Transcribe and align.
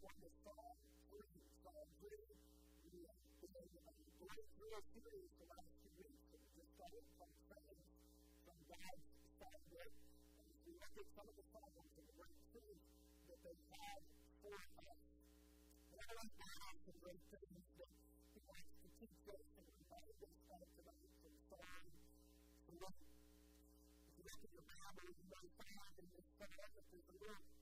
one 0.00 0.16
is 0.24 0.32
Psalm 0.40 0.80
3, 1.12 1.20
Psalm 1.60 1.88
3. 2.00 2.08
We 2.88 3.04
have 3.04 3.20
been 3.36 3.68
real 4.56 4.80
serious 4.96 5.32
the 5.36 5.48
last 5.52 5.68
few 5.76 5.92
weeks, 6.00 6.24
and 6.32 6.40
just 6.56 6.72
started 6.72 7.04
from 7.20 7.28
praying 7.52 7.84
from 8.48 8.58
God's 8.64 9.04
side 9.36 9.60
of 9.60 9.64
And 10.40 10.56
we 10.64 10.72
look 10.80 10.94
at 10.96 11.08
some 11.12 11.28
of 11.28 11.36
the 11.36 11.44
problems 11.52 11.92
and 12.00 12.06
the 12.08 12.16
great 12.16 12.40
truths 12.48 12.88
that 13.28 13.40
they 13.44 13.56
had 13.76 14.00
for 14.40 14.56
us. 14.56 14.72
And 15.92 15.98
I 16.00 16.08
like 16.16 16.32
to 16.32 16.48
off 16.48 16.80
the 16.80 16.96
great 17.04 17.20
things 17.28 17.60
that 17.76 17.92
he 18.32 18.40
wants 18.48 18.72
to 18.80 18.88
teach 19.04 19.20
us 19.36 19.46
and 19.52 19.68
remind 19.68 20.16
us 20.16 20.32
of 20.48 20.64
tonight 20.80 21.12
from 21.20 21.34
Psalm 21.44 21.92
3. 22.72 22.72
If 22.72 22.72
you 22.72 24.24
look 24.24 24.40
at 24.48 24.48
your 24.48 24.64
Bible, 24.64 25.12
you 25.12 25.26
might 25.28 25.52
find 25.60 25.92
in 26.00 26.08
this 26.08 26.24
psalm 26.40 26.72
that 26.72 26.88
there's 26.88 27.04
a 27.04 27.16
little 27.20 27.59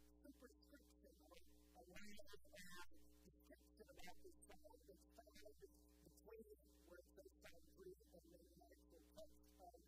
look 2.18 2.42
at 2.50 3.06
the 3.22 3.32
section 3.46 3.86
about 3.86 4.16
this 4.26 4.34
song 4.42 4.74
that's 4.90 5.06
found 5.14 5.54
between 6.02 6.59
where 6.90 6.98
it 6.98 7.09
says 7.14 7.30
boundary 7.38 7.95
and 7.95 8.24
then 8.34 8.46
the 8.59 8.62
actual 8.66 9.02
text 9.14 9.46
of 9.62 9.78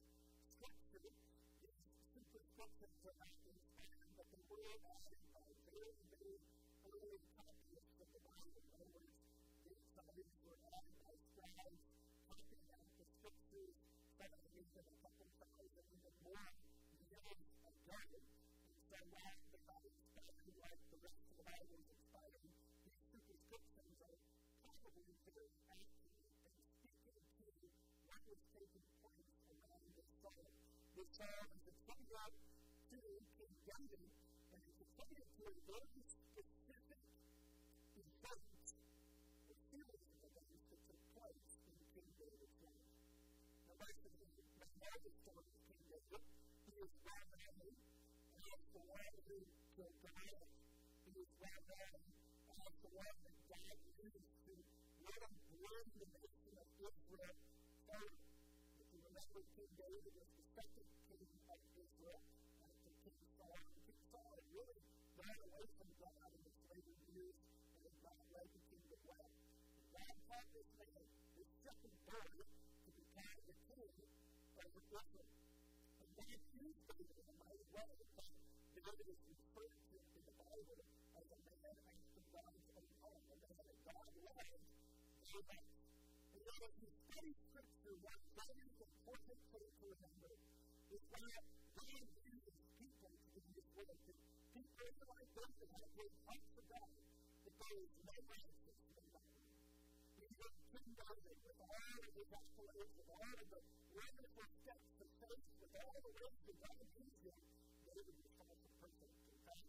scripture. 0.46 1.10
These 1.58 1.82
superscriptions 2.14 3.02
are 3.02 3.18
not 3.18 3.34
in 3.50 3.58
Spain, 3.58 4.06
but 4.14 4.26
they 4.30 4.44
were 4.46 4.78
added 4.94 5.18
by 5.34 5.42
very, 5.74 5.94
very 6.06 6.38
early 6.86 7.18
copies 7.34 7.86
of 7.98 8.08
the 8.14 8.22
Bible. 8.22 8.62
In 8.62 8.70
other 8.78 8.90
words, 8.94 9.18
these 9.66 9.82
copies 9.90 10.30
were 10.46 10.60
added 10.70 10.96
by 11.02 11.14
scribes 11.34 11.82
copying 12.30 12.66
out 12.70 12.86
the 12.94 13.06
scriptures 13.10 13.74
from 14.14 14.30
at 14.30 14.44
in 14.54 14.86
a 14.86 14.96
couple 15.02 15.26
thousand, 15.34 15.86
even 15.98 16.14
more 16.22 16.46
years 16.94 17.18
ago. 17.18 18.06
And 18.70 18.78
so 18.86 18.96
while 19.18 19.38
they're 19.50 19.66
not 19.66 19.82
inspired 19.82 20.54
like 20.60 20.84
the 20.92 21.00
rest 21.00 21.24
of 21.26 21.36
the 21.36 21.46
Bible, 21.48 21.99
around 30.30 30.62
this 30.94 31.10
psalm 31.18 31.50
is 31.66 31.76
to 32.86 32.98
King 33.34 33.50
David, 33.66 34.10
and 34.54 34.60
it's 34.62 34.78
attributed 34.78 35.26
to 35.26 35.42
a 35.42 35.54
very 35.66 35.90
specific 35.90 36.46
event, 37.98 38.38
a 39.50 39.54
series 39.74 40.06
of 40.06 40.20
events 40.22 40.62
that 40.70 40.80
took 40.86 41.02
place 41.18 41.50
in 41.66 41.74
King 41.90 42.10
David's 42.14 42.58
life. 42.62 42.94
Now, 43.66 43.74
most 43.82 44.00
of 44.06 44.12
you 44.14 44.26
may 44.30 44.70
know 44.78 44.94
the 45.02 45.12
story 45.18 45.50
of 45.50 45.58
King 45.66 45.82
David. 45.90 46.22
He 46.62 46.74
is 46.78 46.94
well 47.02 47.26
known 47.34 47.74
as 48.38 48.60
the 48.70 48.82
one 48.86 49.14
who 49.26 49.38
killed 49.74 49.96
Goliath. 49.98 50.54
He 51.10 51.12
is 51.18 51.30
well 51.42 51.62
known 51.74 52.06
as 52.54 52.72
the 52.86 52.90
one 52.94 53.16
that 53.18 53.38
God 53.50 53.76
used 53.98 54.30
to 54.46 54.54
let 55.10 55.20
him 55.26 55.34
run 55.58 55.86
the 55.98 56.06
nation 56.06 56.54
of 56.54 56.68
Israel 56.78 57.34
forward. 57.90 58.29
Remember, 59.30 59.46
King 59.54 59.70
David 59.78 60.10
was 60.18 60.26
the 60.34 60.46
second 60.58 60.90
king 61.06 61.22
of 61.22 61.60
Israel 61.78 62.18
after 62.66 62.90
King 62.98 63.14
Saul. 63.38 63.62
King 63.86 64.00
Saul 64.10 64.26
had 64.26 64.42
really 64.50 64.82
gone 65.14 65.38
away 65.46 65.66
from 65.78 65.86
God 66.02 66.34
in 66.34 66.42
his 66.50 66.58
later 66.66 66.96
years 67.14 67.38
and 67.38 67.86
had 67.86 67.94
not 68.10 68.18
led 68.34 68.50
the 68.50 68.62
kingdom 68.66 68.98
well. 69.06 69.30
God 69.94 70.14
called 70.26 70.50
this 70.50 70.66
man, 70.82 71.06
his 71.38 71.46
second 71.62 71.94
boy, 72.10 72.42
to 72.42 72.90
become 72.90 73.38
the 73.46 73.54
king 73.70 73.94
over 74.66 74.82
Israel. 74.98 75.30
And 75.94 76.10
God 76.18 76.38
used 76.50 76.82
David 76.90 77.14
in 77.14 77.26
a 77.30 77.36
mighty 77.38 77.66
way. 77.70 77.94
David 78.02 79.06
is 79.14 79.20
referred 79.30 79.78
to 79.78 79.96
in 80.10 80.22
the 80.26 80.34
Bible 80.42 80.82
as 81.14 81.26
a 81.30 81.38
man 81.38 81.76
after 81.86 82.18
God's 82.34 82.66
own 82.74 82.90
heart, 82.98 83.22
a 83.30 83.36
man 83.46 83.62
that 83.62 83.78
God 83.94 84.10
loved 84.26 84.66
so 85.22 85.38
much. 85.46 85.70
And 86.34 86.42
yet, 86.42 86.60
if 86.66 86.74
you 86.82 86.90
study 87.06 87.34
that 88.10 88.22
that 88.34 88.50
is 88.58 88.72
the 88.80 88.88
perfect 89.06 89.42
thing 89.54 89.68
to 89.70 89.84
remember, 89.86 90.32
is 90.90 91.02
that 91.10 91.42
God 91.78 92.02
uses 92.18 92.58
people 92.74 93.12
in 93.38 93.44
this 93.54 93.68
world. 93.70 93.98
People 94.50 94.90
like 95.14 95.30
those 95.30 95.54
that 95.60 95.70
have 95.70 95.88
great 95.94 96.14
up 96.26 96.42
for 96.50 96.64
God, 96.66 96.90
but 97.46 97.54
there 97.60 97.78
is 97.80 97.92
no 98.02 98.16
righteousness 98.26 98.80
in 98.90 99.06
God. 99.14 99.30
We 100.20 100.26
have 100.40 100.56
been 100.70 100.90
guided 100.98 101.38
with 101.40 101.58
all 101.60 101.94
of 102.00 102.10
the 102.10 102.24
declarations, 102.30 102.96
with 102.98 103.10
all 103.14 103.30
of 103.30 103.46
the 103.50 103.60
wonderful 103.90 104.46
steps 104.60 104.90
of 105.00 105.10
faith, 105.20 105.46
with 105.60 105.74
all 105.78 105.98
the 106.00 106.12
ways 106.18 106.40
that 106.50 106.56
God 106.60 106.82
uses 106.90 107.22
him, 107.30 107.38
David 107.86 108.16
was 108.20 108.32
such 108.34 108.62
a 108.66 108.72
person. 108.80 109.10
In 109.30 109.38
fact, 109.46 109.66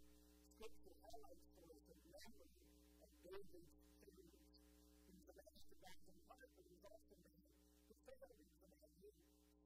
Scripture 0.57 0.95
highlights 1.01 1.45
for 1.53 1.65
us 1.69 1.85
in 1.91 1.99
Numbers 2.09 2.53
of 3.01 3.09
David's 3.21 3.80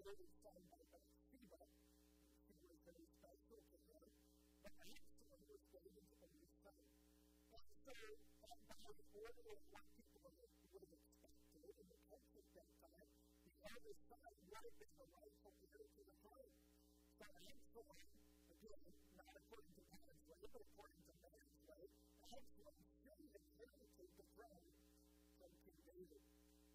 living 0.00 0.32
form 0.40 0.64
of 0.72 0.86
a 0.96 1.00
fever, 1.28 1.64
fever 2.48 2.72
is 2.72 2.80
very 2.88 3.06
special 3.20 3.60
to 3.60 3.76
her, 3.92 4.04
but 4.64 4.72
the 4.80 4.88
excellent 4.96 5.44
was 5.44 5.62
going 5.68 5.92
into 5.92 6.16
a 6.24 6.28
new 6.32 6.48
sun. 6.64 6.80
And 7.52 7.68
so, 7.84 7.92
the 7.92 8.76
was 8.80 8.96
ordinary 9.12 9.60
what 9.68 9.84
people 9.92 10.24
would 10.24 10.84
have 10.88 10.94
expected 10.96 11.64
in 11.68 11.86
the 11.92 12.00
culture 12.08 12.40
at 12.40 12.52
that 12.56 12.70
time, 12.80 13.12
the 13.44 13.68
other 13.68 13.94
side 14.08 14.36
would 14.48 14.64
have 14.64 14.76
been 14.80 14.94
the 14.96 15.08
rightful 15.20 15.52
heir 15.68 15.84
to 15.84 16.02
the 16.08 16.16
throne. 16.24 16.54
So, 17.20 17.24
excellent, 17.28 18.08
again, 18.56 18.84
not 19.20 19.32
according 19.36 19.74
to 19.76 19.84
God's 19.84 20.22
way, 20.32 20.42
but 20.48 20.62
according 20.64 21.02
to 21.04 21.14
man's 21.20 21.60
way, 21.68 21.84
excellent 22.24 22.80
should 23.04 23.28
have 23.28 23.36
inherited 23.36 24.10
the 24.16 24.26
throne 24.32 24.72
from 25.36 25.50
King 25.60 25.80
David. 25.84 26.24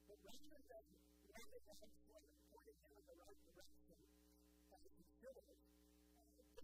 But 0.05 0.21
rather 0.21 0.61
than 0.69 0.85
wanting 1.25 1.65
excellent 1.81 2.24
down 2.83 2.99
the 3.05 3.15
right 3.15 3.39
direction 3.45 3.99
as 4.75 4.81
a 4.83 4.91
conservative, 4.95 5.61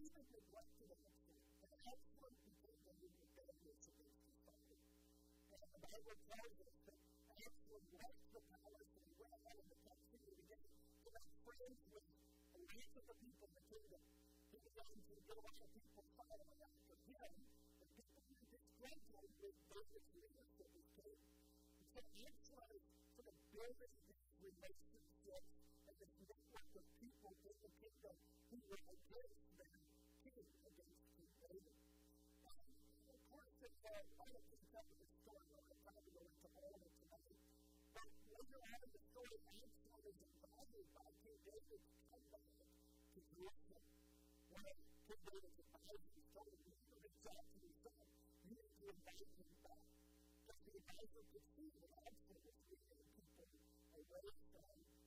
even 0.01 0.25
neglected 0.33 0.89
an 0.91 1.01
excellent, 1.05 1.45
an 1.61 1.71
excellent 1.85 2.37
people 2.41 2.73
that 2.89 2.95
we 2.97 3.07
would 3.21 3.31
go 3.37 3.45
with 3.61 3.79
to 3.85 4.03
society. 4.17 4.81
And 5.53 5.61
the 5.61 5.77
Bible 5.77 6.17
tells 6.25 6.57
us 6.57 6.75
that 6.89 6.99
Absalom 7.37 7.85
left 8.01 8.23
the 8.33 8.41
palace 8.49 8.91
and 8.97 9.05
went 9.21 9.41
out 9.45 9.57
of 9.61 9.67
the 9.69 9.77
captivity 9.85 10.41
again 10.41 10.67
to 11.05 11.09
make 11.13 11.31
friends 11.45 11.79
with 11.93 12.05
a 12.09 12.59
race 12.65 12.93
of 12.97 13.05
the 13.07 13.17
people 13.21 13.45
in 13.45 13.53
the 13.55 13.65
kingdom. 13.69 14.01
He 14.49 14.57
began 14.57 14.97
to 15.05 15.15
go 15.21 15.37
out 15.37 15.69
people 15.69 16.03
following 16.17 16.59
after 16.65 16.95
him, 17.07 17.33
and 17.77 17.87
people 17.95 18.17
were 18.17 18.35
disgruntled 18.49 19.33
with 19.37 19.55
David's 19.69 20.09
leadership 20.17 20.69
as 20.75 20.87
king. 20.97 21.19
And 21.77 21.85
so 21.93 21.99
Absalom 22.25 22.69
is 22.73 22.83
sort 23.15 23.27
of 23.29 23.37
building 23.53 23.93
these 24.09 24.33
relationships 24.41 25.70
the 26.01 26.25
network 26.25 26.73
of 26.81 26.85
people 26.97 27.29
in 27.45 27.55
the 27.61 27.71
kingdom 27.77 28.15
who 28.49 28.57
were 28.65 28.81
against 28.89 29.45
them, 29.53 29.79
king, 30.25 30.49
against 30.65 31.05
King 31.13 31.29
David. 31.45 31.77
And 32.41 33.13
of 33.13 33.21
course, 33.29 33.53
they 33.61 33.69
had 33.85 34.05
all 34.17 34.33
of 34.33 34.43
this 34.49 34.61
stuff 34.65 34.85
that's 34.89 34.97
the 34.97 35.09
story. 35.21 35.53
I'm 35.61 35.81
not 35.85 35.93
going 35.93 36.01
to 36.01 36.13
go 36.17 36.23
into 36.25 36.47
all 36.57 36.71
of 36.73 36.81
it 36.81 36.93
tonight. 37.05 37.37
But 37.93 38.09
later 38.33 38.59
on 38.65 38.79
in 38.81 38.91
the 38.97 39.01
story, 39.13 39.37
Absalom 39.45 40.03
is 40.09 40.17
invited 40.25 40.85
by 40.89 41.07
King 41.21 41.37
David 41.45 41.81
to 41.85 41.97
come 42.09 42.25
back 42.33 42.49
to 42.49 43.19
Jerusalem. 43.21 43.85
One 44.57 44.65
of 44.65 44.77
King 45.05 45.21
David's 45.21 45.59
advisors 45.61 46.25
told 46.33 46.49
him, 46.49 46.65
You 46.65 46.97
reach 46.97 47.25
out 47.29 47.45
to 47.45 47.57
his 47.61 47.75
son. 47.85 48.05
You 48.41 48.57
need 48.57 48.73
to 48.73 48.85
invite 48.89 49.29
him 49.37 49.51
back. 49.61 49.85
Because 50.41 50.61
the 50.65 50.73
advisor 50.81 51.23
could 51.29 51.45
see 51.53 51.69
that 51.77 51.93
Absalom 52.09 52.41
was 52.41 52.57
leading 52.73 53.05
people 53.13 53.45
away 53.93 54.25
from 54.49 55.00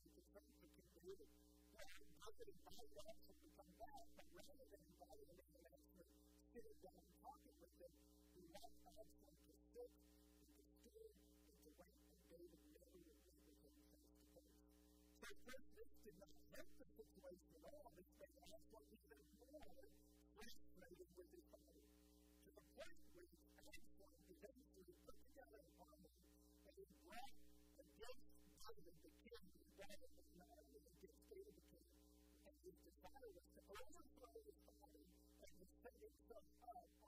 person 0.00 0.16
is 0.16 0.24
praying 0.32 0.56
for 0.80 0.88
people 0.96 1.28
who 1.28 2.24
are 2.24 2.32
going 2.32 2.48
to 2.48 2.58
buy 2.64 2.80
lots 2.96 3.20
and 3.28 3.36
become 3.44 3.72
bad, 3.76 4.04
but 4.16 4.26
rather 4.32 4.64
than 4.72 4.80
inviting 4.80 5.28
them 5.28 5.40
in 5.44 5.60
and 5.60 5.66
actually 5.76 6.08
sitting 6.56 6.78
down 6.80 7.04
and 7.04 7.16
talking 7.20 7.56
with 7.60 7.74
them, 7.76 7.92
we 8.32 8.48
want 8.48 8.72
Absalom 8.96 9.36
to 9.44 9.54
sit 9.76 9.92
and 10.40 10.50
to 10.56 10.64
steal 10.80 11.12
and 11.44 11.56
to 11.60 11.68
wait, 11.76 12.00
and 12.00 12.20
David 12.32 12.62
never 12.72 12.96
would 12.96 13.20
meet 13.28 13.44
with 13.44 13.60
him 13.60 13.84
face 13.92 14.08
to 14.16 14.26
face. 14.32 14.56
So, 15.20 15.28
of 15.28 15.38
course, 15.44 15.68
this 15.76 15.92
did 16.00 16.16
not 16.16 16.36
help 16.48 16.70
the 16.80 16.88
situation 16.96 17.52
at 17.60 17.64
all. 17.68 17.92
This 17.92 18.08
made 18.16 18.36
Absalom 18.40 18.84
even 18.88 19.20
more 19.36 19.84
frustrated 20.32 21.08
with 21.12 21.28
his 21.28 21.44
father, 21.52 21.84
to 21.84 22.50
the 22.56 22.64
point 22.72 23.00
where 23.12 23.39
is 26.80 26.88
wrecked 27.04 27.44
against 27.76 28.32
David 28.64 28.96
the 29.04 29.12
king, 29.20 29.42
whose 29.52 29.72
David 29.76 30.10
was 30.16 30.28
not 30.32 30.48
only 30.56 30.80
against 30.80 31.24
David 31.28 31.52
the 31.52 31.66
king, 31.68 31.88
and 32.48 32.54
his 32.64 32.76
desire 32.80 33.30
was 33.36 33.46
to 33.52 33.60
overthrow 33.68 34.32
his 34.48 34.58
father 34.64 35.04
and 35.44 35.50
to 35.60 35.64
set 35.84 35.96
himself 36.00 36.48
up 36.72 36.99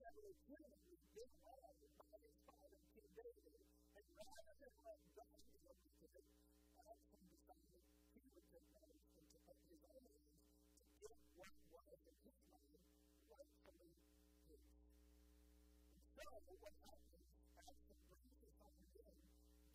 that 0.00 0.16
was 0.16 0.36
given 0.48 0.72
in 0.88 1.28
all 1.44 1.60
by 1.60 1.76
his 1.76 1.92
father 2.00 2.32
King 2.96 3.10
David, 3.12 3.52
and 4.00 4.06
rather 4.16 4.54
than 4.56 4.72
let 4.80 5.00
God 5.12 5.44
deal 5.52 5.76
with 6.00 6.16
it, 6.16 6.26
Absalom 6.80 7.24
decided 7.28 7.84
he 8.16 8.24
would 8.32 8.46
take 8.48 8.64
matters 8.72 9.04
into 9.20 9.36
his 9.36 9.84
own 9.92 10.08
hands 10.08 10.24
to 11.04 11.08
get 11.36 11.52
what 11.68 11.84
was 11.92 12.00
in 12.08 12.16
his 12.24 12.40
mind 12.48 12.80
rightfully 13.28 13.92
his. 14.48 14.64
And 15.92 16.04
so, 16.16 16.24
what 16.48 16.76
happens? 16.80 17.28
Absalom 17.60 18.00
brings 18.08 18.40
his 18.40 18.52
son 18.56 18.72
in. 18.96 19.16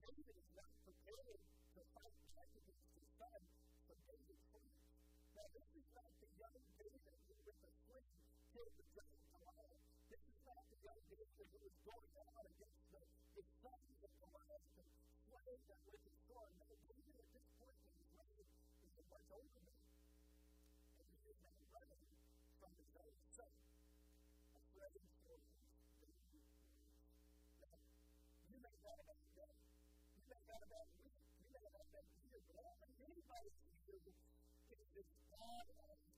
David 0.02 0.36
is 0.42 0.50
not 0.58 0.74
prepared 0.90 1.38
to 1.38 1.82
fight 1.94 2.18
back 2.34 2.50
against 2.50 2.90
his 2.98 3.10
son, 3.14 3.42
so 3.86 3.94
David 4.10 4.40
flees. 4.50 4.78
Now, 5.38 5.46
this 5.54 5.70
is 5.70 5.86
not 5.94 6.10
the 6.18 6.30
young 6.34 6.58
David 6.82 7.14
who, 7.30 7.36
with 7.46 7.62
a 7.62 7.72
swing, 7.86 8.10
killed 8.50 8.74
the 8.74 8.86
giant 8.90 9.25
action 11.36 11.52
that 11.52 11.68
was 11.68 11.76
going 11.84 12.16
on 12.16 12.48
against 12.48 12.80
the, 12.96 13.04
the 13.36 13.44
sons 13.60 14.00
of 14.08 14.12
Goliath, 14.24 14.64
the 14.72 14.88
slave 15.28 15.60
that 15.68 15.80
was 15.84 16.00
his 16.08 16.16
son, 16.32 16.48
that 16.64 16.80
David 16.88 17.12
at 17.20 17.28
this 17.36 17.44
point 17.60 17.76
in 17.76 17.92
his 18.00 18.08
reign 18.16 18.48
is 18.88 18.96
a 18.96 19.04
much 19.12 19.28
older 19.36 19.60
man. 19.68 19.84
And 20.96 21.08
he 21.12 21.28
is 21.28 21.40
now 21.44 21.60
running 21.76 22.08
from 22.56 22.72
his 22.80 22.88
own 22.96 23.16
son. 23.36 23.52
A 23.52 24.60
present 24.80 25.08
story 25.12 25.44
Now, 27.60 27.84
you 28.48 28.56
may 28.56 28.76
not 28.80 28.96
have 28.96 29.20
been 29.20 29.28
dead, 29.36 29.60
you 30.16 30.24
may 30.32 30.40
not 30.40 30.64
have 30.64 30.72
been 30.72 30.88
weak, 31.04 31.20
you 31.36 31.48
may 31.52 31.60
not 31.68 31.84
have 31.84 31.92
been 31.92 32.08
here, 32.32 32.40
but 32.48 32.56
I 32.56 32.64
don't 32.64 32.80
think 32.80 32.96
anybody 33.12 33.52
can 33.60 33.76
do 33.84 33.96
is 34.08 34.16
as 35.04 35.12
bad 35.36 35.68
as 35.84 36.15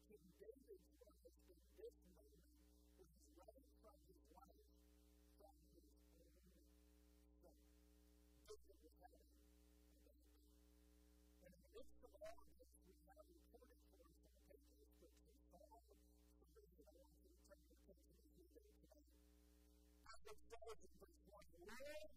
As 20.27 20.35
it 20.44 20.83
in 20.83 20.91
verse 21.00 21.24
1, 21.31 21.39
Lord, 21.63 22.12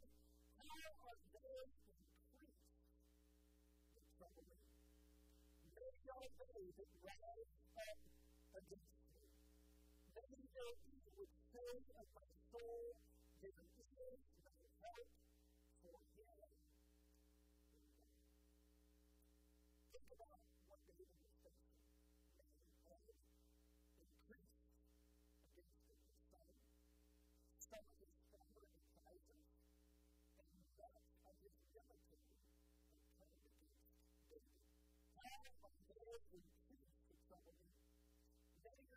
how 0.67 0.91
are 1.07 1.21
they 1.31 1.71
increased 1.87 2.75
that 3.95 4.03
trouble 4.19 4.51
me? 4.51 4.59
May 5.79 5.95
your 6.03 6.27
days 6.43 6.75
rise 7.07 7.55
up 7.79 7.99
against 8.59 8.99
me. 9.15 9.31
May 10.11 10.43
your 10.43 10.73
evil 10.91 11.13
would 11.23 11.35
say 11.55 11.71
of 12.03 12.07
my 12.19 12.31
soul, 12.51 12.99
there 13.47 13.80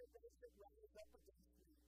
organization 0.04 0.36
that 0.44 0.52
rise 0.60 0.96
up 1.00 1.12
against 1.16 1.56
me. 1.64 1.80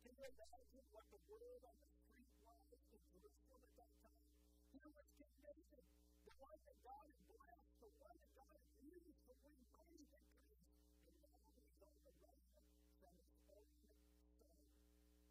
Can 0.00 0.16
you 0.16 0.24
imagine 0.24 0.88
what 0.88 1.04
the 1.12 1.20
world 1.28 1.60
on 1.68 1.76
the 1.84 1.92
street 2.00 2.32
was 2.40 2.64
in 2.96 3.00
Jerusalem 3.12 3.60
at 3.60 3.76
that 3.76 3.92
time. 4.00 4.24
Here 4.72 4.88
was 4.88 5.04
King 5.20 5.36
David, 5.44 5.84
the 6.24 6.32
one 6.40 6.56
that 6.64 6.78
God 6.80 7.04
had 7.12 7.20
blessed, 7.28 7.76
the 7.76 7.92
one 8.00 8.16
that 8.24 8.32
God 8.32 8.56
had 8.56 8.64
used 8.80 9.20
to 9.28 9.32
win 9.44 9.60
mighty 9.68 10.00
victories, 10.00 10.72
and 11.04 11.16
now 11.20 11.36
he's 11.52 11.76
on 11.84 11.96
the 12.08 12.12
run 12.24 12.40
from 12.56 12.64
his 12.72 12.88
own 13.04 13.28
son. 13.44 13.68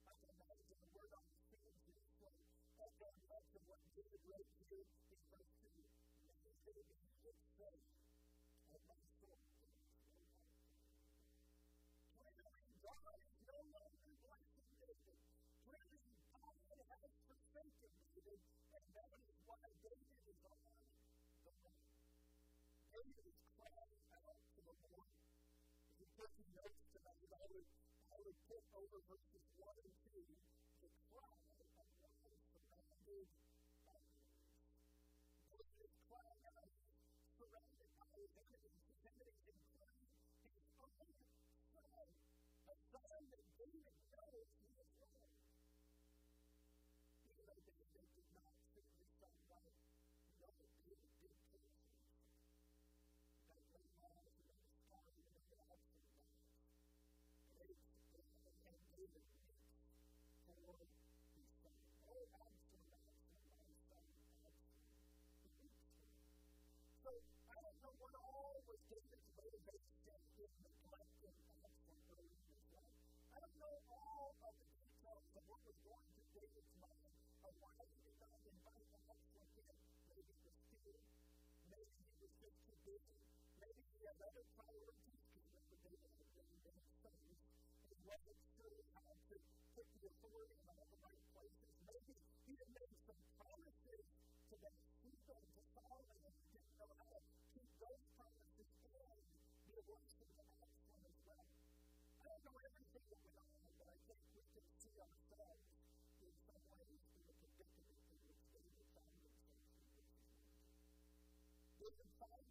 I 0.06 0.14
can 0.22 0.30
imagine 0.30 0.78
the 0.78 0.92
word 0.94 1.12
on 1.18 1.26
the 1.26 1.34
screen 1.42 1.74
is 1.74 1.90
this 1.90 2.06
way. 2.22 2.38
Echo 2.86 3.10
much 3.34 3.50
of 3.58 3.66
what 3.66 3.82
David 3.98 4.22
wrote 4.30 4.50
here 4.70 4.86
in 5.10 5.18
verse 5.26 5.50
2. 5.58 5.74
Now 6.30 6.54
David 6.70 6.86
would 7.26 7.42
say, 7.58 8.01
God 12.92 13.16
is 13.24 13.40
no 13.48 13.56
longer 13.72 14.12
like 14.28 14.52
David. 14.76 15.20
Clearly, 15.64 16.04
God 16.28 16.84
has 16.92 17.12
forsaken 17.24 17.92
David, 18.12 18.42
and 18.76 18.86
that 18.92 19.12
is 19.16 19.38
why 19.48 19.64
David 19.80 20.12
is 20.28 20.40
on 20.44 20.60
the 20.68 21.54
run. 21.64 21.88
David 22.92 23.26
is 23.32 23.40
crying 23.56 24.04
out 24.12 24.40
to 24.44 24.60
the 24.60 24.76
Lord. 24.92 25.08
If 26.04 26.12
you 26.12 26.28
some 26.36 26.52
notes 26.52 26.84
tonight, 26.92 27.32
I 27.32 27.46
would, 27.48 27.68
I 28.12 28.18
would 28.28 28.40
put 28.52 28.64
over 28.76 29.00
verses 29.08 29.44
1 29.56 29.72
and 29.88 29.96
2 30.12 30.20
the 30.84 30.92
cry 31.08 31.40
of 31.48 31.68
one 31.72 31.88
surrounded 31.96 32.64
by 32.68 32.76
enemies. 32.92 33.32
David 35.48 35.80
is 35.80 35.96
crying 36.12 36.44
out, 36.44 36.76
surrounded 37.40 37.88
by 37.96 38.12
his 38.20 38.32
enemies. 38.36 38.76
His 38.84 39.00
enemies 39.08 39.42
his 39.48 39.70
own 40.84 41.31
let 88.12 88.20
him 88.28 88.36
show 88.60 88.68
you 88.68 88.84
how 88.92 89.08
to 89.32 89.40
put 89.72 89.88
the 89.96 90.04
authority 90.12 90.60
in 90.60 90.68
all 90.68 90.84
the 90.92 91.00
right 91.00 91.24
places. 91.32 91.72
Maybe 91.88 92.20
he 92.44 92.60
had 92.60 92.68
made 92.76 92.92
some 93.08 93.16
promises 93.40 94.04
to 94.52 94.56
the 94.60 94.72
people, 95.00 95.40
to 95.40 95.62
Solomon, 95.72 96.20
and 96.20 96.36
he 96.36 96.60
didn't 96.60 96.76
know 96.76 96.92
how 96.92 97.08
to 97.08 97.24
keep 97.56 97.72
those 97.80 98.04
promises 98.20 98.68
and 98.84 99.16
be 99.64 99.80
a 99.80 99.84
blessing 99.88 100.28
to 100.28 100.44
others 100.44 100.76
from 100.92 101.00
his 101.08 101.20
way. 101.24 101.40
I 102.20 102.24
don't 102.28 102.44
know 102.44 102.58
everything 102.60 103.00
that 103.00 103.24
went 103.32 103.48
on, 103.48 103.72
but 103.80 103.88
I 103.88 103.96
think 104.04 104.20
we 104.36 104.44
can 104.60 104.66
see 104.76 104.96
ourselves 105.00 105.72
in 106.20 106.36
some 106.36 106.64
ways 106.68 107.00
in 107.16 107.24
the 107.32 107.36
predicament 107.40 107.96
in 108.12 108.20
which 108.28 108.44
David 108.52 108.92
found 108.92 109.24
himself 109.24 109.72
in 109.88 110.04
this 110.04 110.20
moment. 110.28 110.60
David 111.80 112.12
found 112.20 112.51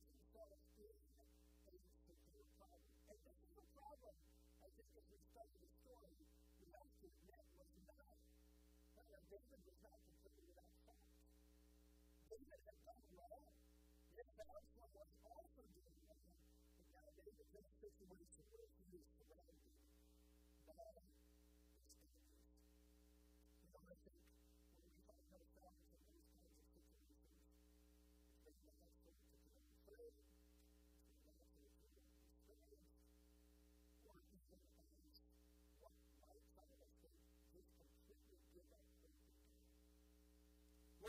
David 9.30 9.62
was 9.62 9.78
not 9.78 9.94
completely 10.02 10.42
without 10.42 10.74
fault. 10.82 11.06
David 12.26 12.60
had 12.66 12.78
done 12.82 13.06
wrong. 13.14 13.46
Yes, 14.10 14.26
Absalom 14.42 14.90
was 14.90 15.10
also 15.22 15.62
doing 15.70 16.02
wrong. 16.02 16.34
But 16.74 16.90
now 16.90 17.06
David 17.14 17.46
just 17.54 17.70
takes 17.78 18.02
away 18.02 18.26
the 18.26 18.42
way 18.50 18.66
he 18.74 18.90
was 18.90 19.06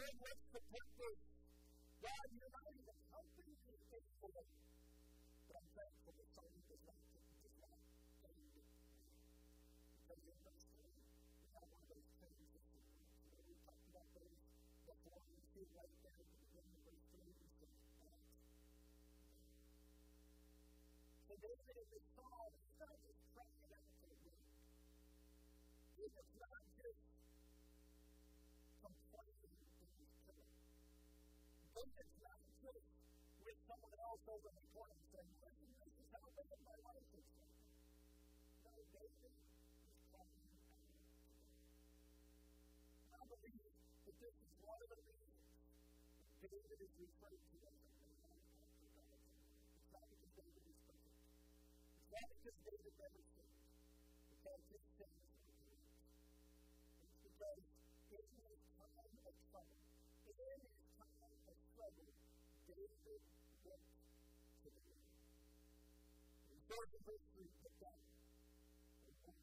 Then 0.01 0.17
let's 0.17 0.45
protect 0.49 0.91
this. 0.97 1.19
God 2.01 2.25
united 2.33 2.89
us. 2.89 3.01
How 3.13 3.21
can 3.21 3.45
you 3.45 3.53
be 3.53 3.77
faithful? 3.85 4.33
But 4.33 5.55
I'm 5.61 5.69
thankful 5.77 6.13
that 6.17 6.29
someone 6.33 6.65
does 6.65 6.81
not 6.89 6.97
does 7.05 7.57
not 7.61 7.77
end 8.25 8.41
me. 8.49 8.65
Because 10.01 10.25
in 10.25 10.37
verse 10.41 10.65
20, 10.73 10.89
we 10.89 11.45
have 11.53 11.69
one 11.69 11.85
of 11.85 11.89
those 11.93 12.09
trains 12.17 12.49
of. 12.49 12.65
You 12.65 13.29
know, 13.29 13.45
we 13.45 13.53
talked 13.61 13.85
about 13.93 14.09
those 14.17 14.41
before. 14.89 15.21
We 15.21 15.37
see 15.53 15.61
it 15.61 15.69
right 15.69 15.93
there 16.01 16.17
at 16.17 16.25
the 16.33 16.37
beginning 16.49 16.73
of 16.73 16.81
verse 16.81 17.05
3. 17.05 17.21
We 17.21 17.45
see 17.61 17.69
that. 17.69 18.17
So 21.29 21.33
David 21.45 21.77
in 21.77 21.87
this 21.93 22.05
psalm, 22.17 22.51
he's 22.57 22.77
not 22.81 22.97
just 23.05 23.21
praying 23.37 23.69
out 23.69 23.85
for 24.01 24.09
the 24.09 24.17
wind. 24.17 24.49
He 25.93 26.09
does 26.09 26.31
not 26.41 26.70
David's 31.81 32.13
not 32.21 32.37
just 32.61 32.85
with 33.41 33.57
someone 33.65 33.97
else 34.05 34.21
over 34.29 34.53
the 34.53 34.65
corner 34.69 35.01
saying, 35.09 35.33
listen, 35.41 35.73
this 35.81 35.89
is 35.97 36.05
how 36.13 36.29
bad 36.37 36.61
my 36.61 36.77
life 36.77 37.09
is. 37.09 37.25
No, 38.61 38.69
David 38.93 39.17
is 39.25 40.13
out 40.13 40.29
to 40.29 40.45
God. 40.45 40.61
And 43.01 43.17
I 43.17 43.25
believe 43.33 43.65
that 43.65 44.13
this 44.13 44.29
is 44.29 44.53
one 44.61 44.77
of 44.77 44.93
the 44.93 44.99
reasons 45.09 45.41
that 45.41 46.53
David 46.53 46.85
is 46.85 46.93
referred 47.01 47.41
to 47.49 47.57
as 47.65 47.81
a 47.81 48.13
man 48.13 48.37
after 48.61 48.85
God's. 49.01 49.25
It's 49.73 49.89
not 49.89 50.05
because 50.05 50.37
David 50.37 50.61
is 50.69 50.77
perfect. 50.85 51.17
It's 51.97 52.13
not 52.13 52.29
because 52.29 52.57
David 52.61 52.93
never 52.93 53.21
David 62.81 63.21
went 63.61 63.85
to 64.65 64.67
the 64.73 64.81
Lord. 64.89 65.05
In 66.49 66.57
verse 67.05 67.21
3, 67.37 67.45
put 67.61 67.77
down, 67.77 68.01
and 69.05 69.13
can 69.21 69.37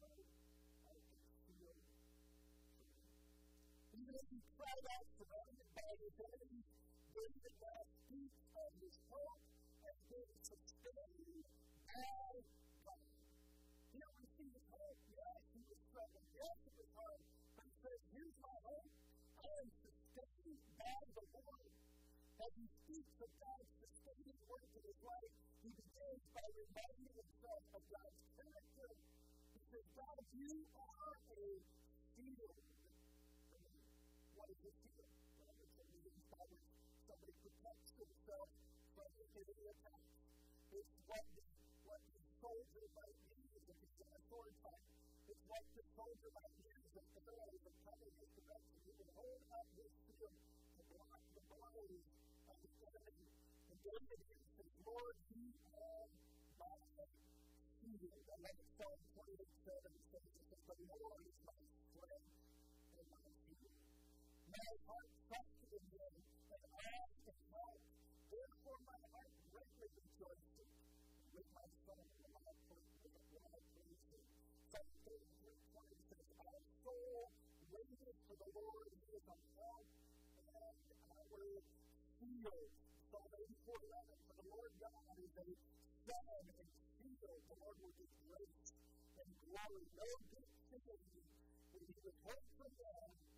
feel 1.47 1.47
free. 1.47 1.79
Even 3.95 4.13
as 4.19 4.27
he 4.27 4.43
cried 4.59 4.85
out, 4.91 5.07
surrounded 5.15 5.71
by 5.71 5.87
his 6.03 6.19
enemies, 6.19 6.67
David 7.15 7.55
now 7.63 7.79
speaks 8.03 8.43
of 8.59 8.75
his 8.83 8.99
hope 9.07 9.43
as 9.87 9.95
being 10.11 10.35
sustained 10.43 11.47
by 11.87 12.43
God. 12.83 13.07
Here 13.95 14.11
we 14.19 14.27
see 14.35 14.51
his 14.51 14.67
hope. 14.67 14.99
Yes, 15.15 15.39
he 15.55 15.63
was 15.63 15.79
struggling. 15.87 16.27
Yes, 16.35 16.59
it 16.67 16.75
was 16.75 16.91
hard. 16.91 17.23
But 17.55 17.63
he 17.63 17.75
says, 17.87 18.03
here's 18.11 18.35
my 18.43 18.57
hope. 18.67 18.91
I 19.39 19.47
am 19.63 19.71
sustained 19.79 20.59
by 20.75 20.99
the 21.15 21.23
Lord. 21.39 21.71
As 22.39 22.55
he 22.55 22.71
speaks 22.71 23.19
of 23.19 23.27
God's 23.35 23.67
sustaining 23.83 24.39
work 24.47 24.71
in 24.71 24.83
his 24.87 24.99
life, 25.03 25.33
he 25.59 25.75
begins 25.75 26.23
by 26.31 26.47
reminding 26.55 27.11
himself 27.19 27.63
of 27.75 27.83
God's 27.91 28.19
character. 28.39 28.89
He 29.51 29.59
says, 29.67 29.83
God, 29.91 30.19
you 30.31 30.55
are 30.71 31.15
a 31.35 31.43
shield. 32.15 32.63
What 34.39 34.47
is 34.55 34.61
a 34.63 34.71
shield? 34.71 35.11
Means 35.99 36.23
by 36.31 36.43
which 36.47 36.63
somebody 37.11 37.35
protects 37.43 37.91
themselves 37.99 38.55
from 38.95 39.09
enemy. 39.35 39.67
It's 40.79 40.95
what 41.11 41.25
the, 41.35 41.43
what 41.91 42.01
the 42.07 42.23
soldier 42.39 42.85
might 43.03 43.19
use 43.35 43.51
if 43.51 43.67
he's 43.67 43.99
in 43.99 44.09
a 44.15 44.21
sword 44.31 44.55
fight. 44.63 44.87
It's 45.27 45.43
what 45.43 45.63
the 45.75 45.83
soldier 45.91 46.31
might 46.39 46.55
use 46.55 46.87
if 46.95 47.03
the 47.03 47.35
arrows 47.35 47.63
are 47.67 47.77
coming 47.83 48.13
his 48.15 48.31
direction. 48.31 48.77
He 48.87 48.95
will 48.95 49.11
hold 49.11 49.43
up 49.59 49.67
his 49.75 49.91
shield 50.07 50.39
to 50.39 50.81
block 50.87 51.19
the 51.35 51.43
blows. 51.51 52.28
And 53.79 53.95
says, 54.59 54.75
Lord, 54.83 55.15
you 55.31 55.47
are 55.71 56.07
my. 56.59 57.07
I 58.11 58.37
love 58.43 58.59
it, 58.59 58.69
Psalm 58.75 58.99
28 59.23 59.39
7 59.39 59.87
says, 60.11 60.19
it 60.19 60.43
says, 60.51 60.63
The 60.67 60.75
Lord 60.83 61.23
my 61.47 61.55
strength 61.87 62.27
and 62.99 63.07
my 63.07 63.23
shield. 63.39 63.71
My 64.51 64.67
heart 64.83 65.11
trusted 65.31 65.71
in 65.79 65.85
him, 65.95 66.13
and 66.19 66.63
I 66.75 66.91
am 66.91 67.11
help. 67.55 67.79
Therefore 68.27 68.79
my 68.83 68.99
heart 69.15 69.31
greatly 69.47 69.89
rejoices. 69.95 70.69
With 71.31 71.47
my 71.55 71.67
soul 71.87 72.03
will 72.19 72.35
I 72.35 72.51
praise 72.67 72.95
him. 72.99 73.15
Will 73.31 73.47
I 73.47 73.59
praise 73.63 74.03
him. 74.11 74.23
Psalm 74.75 74.91
33 75.07 75.55
20 75.71 76.03
says, 76.03 76.27
Our 76.35 76.59
soul 76.83 77.31
waiteth 77.71 78.19
for 78.27 78.35
the 78.43 78.49
Lord, 78.59 78.91
he 78.91 79.23
our 79.23 79.39
help 79.55 79.87
and 80.35 80.99
our 81.15 81.63
shield. 82.19 82.88
Psalm 83.69 83.85
84 83.85 84.01
11, 84.09 84.25
For 84.25 84.35
the 84.41 84.47
Lord 84.49 84.73
God 84.81 85.13
is 85.21 85.33
a 85.37 85.45
sun 86.09 86.45
and 86.57 86.67
shield. 86.97 87.41
The 87.53 87.57
Lord 87.61 87.77
will 87.77 87.93
give 88.01 88.09
grace 88.25 88.65
and 89.21 89.29
glory. 89.45 89.85
No 89.93 90.09
good 90.33 90.49
thing 90.73 91.05
will 91.69 91.85
from 92.57 92.73
them 92.81 93.28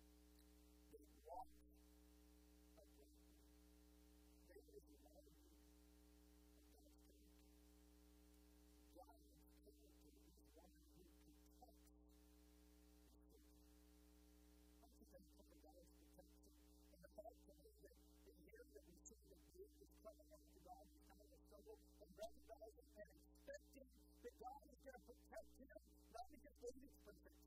David's 26.62 26.94
perfect, 27.02 27.42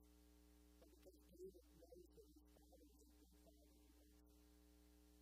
but 0.75 0.91
because 0.91 1.15
David 1.31 1.63
knows 1.79 2.07
that 2.19 2.27
his 2.35 2.43
father 2.51 2.83
is 2.83 2.99
a 2.99 3.07
good 3.15 3.31
father. 3.47 3.71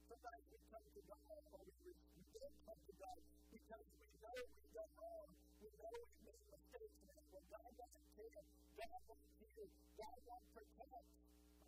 Sometimes 0.10 0.44
we 0.50 0.58
come 0.74 0.86
to 0.98 1.02
God, 1.14 1.42
or 1.54 1.62
we, 1.62 1.94
we 1.94 2.26
don't 2.34 2.58
come 2.66 2.82
to 2.90 2.94
God 2.98 3.20
because 3.54 3.86
we 3.94 4.10
know 4.18 4.34
we've 4.34 4.74
done 4.74 4.94
wrong, 4.98 5.30
we 5.62 5.70
know 5.78 5.94
we've 5.94 6.26
made 6.26 6.42
mistakes, 6.50 6.98
and 7.06 7.22
well, 7.30 7.46
God 7.54 7.70
doesn't 7.78 8.08
care, 8.18 8.42
God 8.82 8.98
won't 9.06 9.30
hear, 9.38 9.70
God 9.94 10.18
won't 10.26 10.48
protect. 10.58 11.10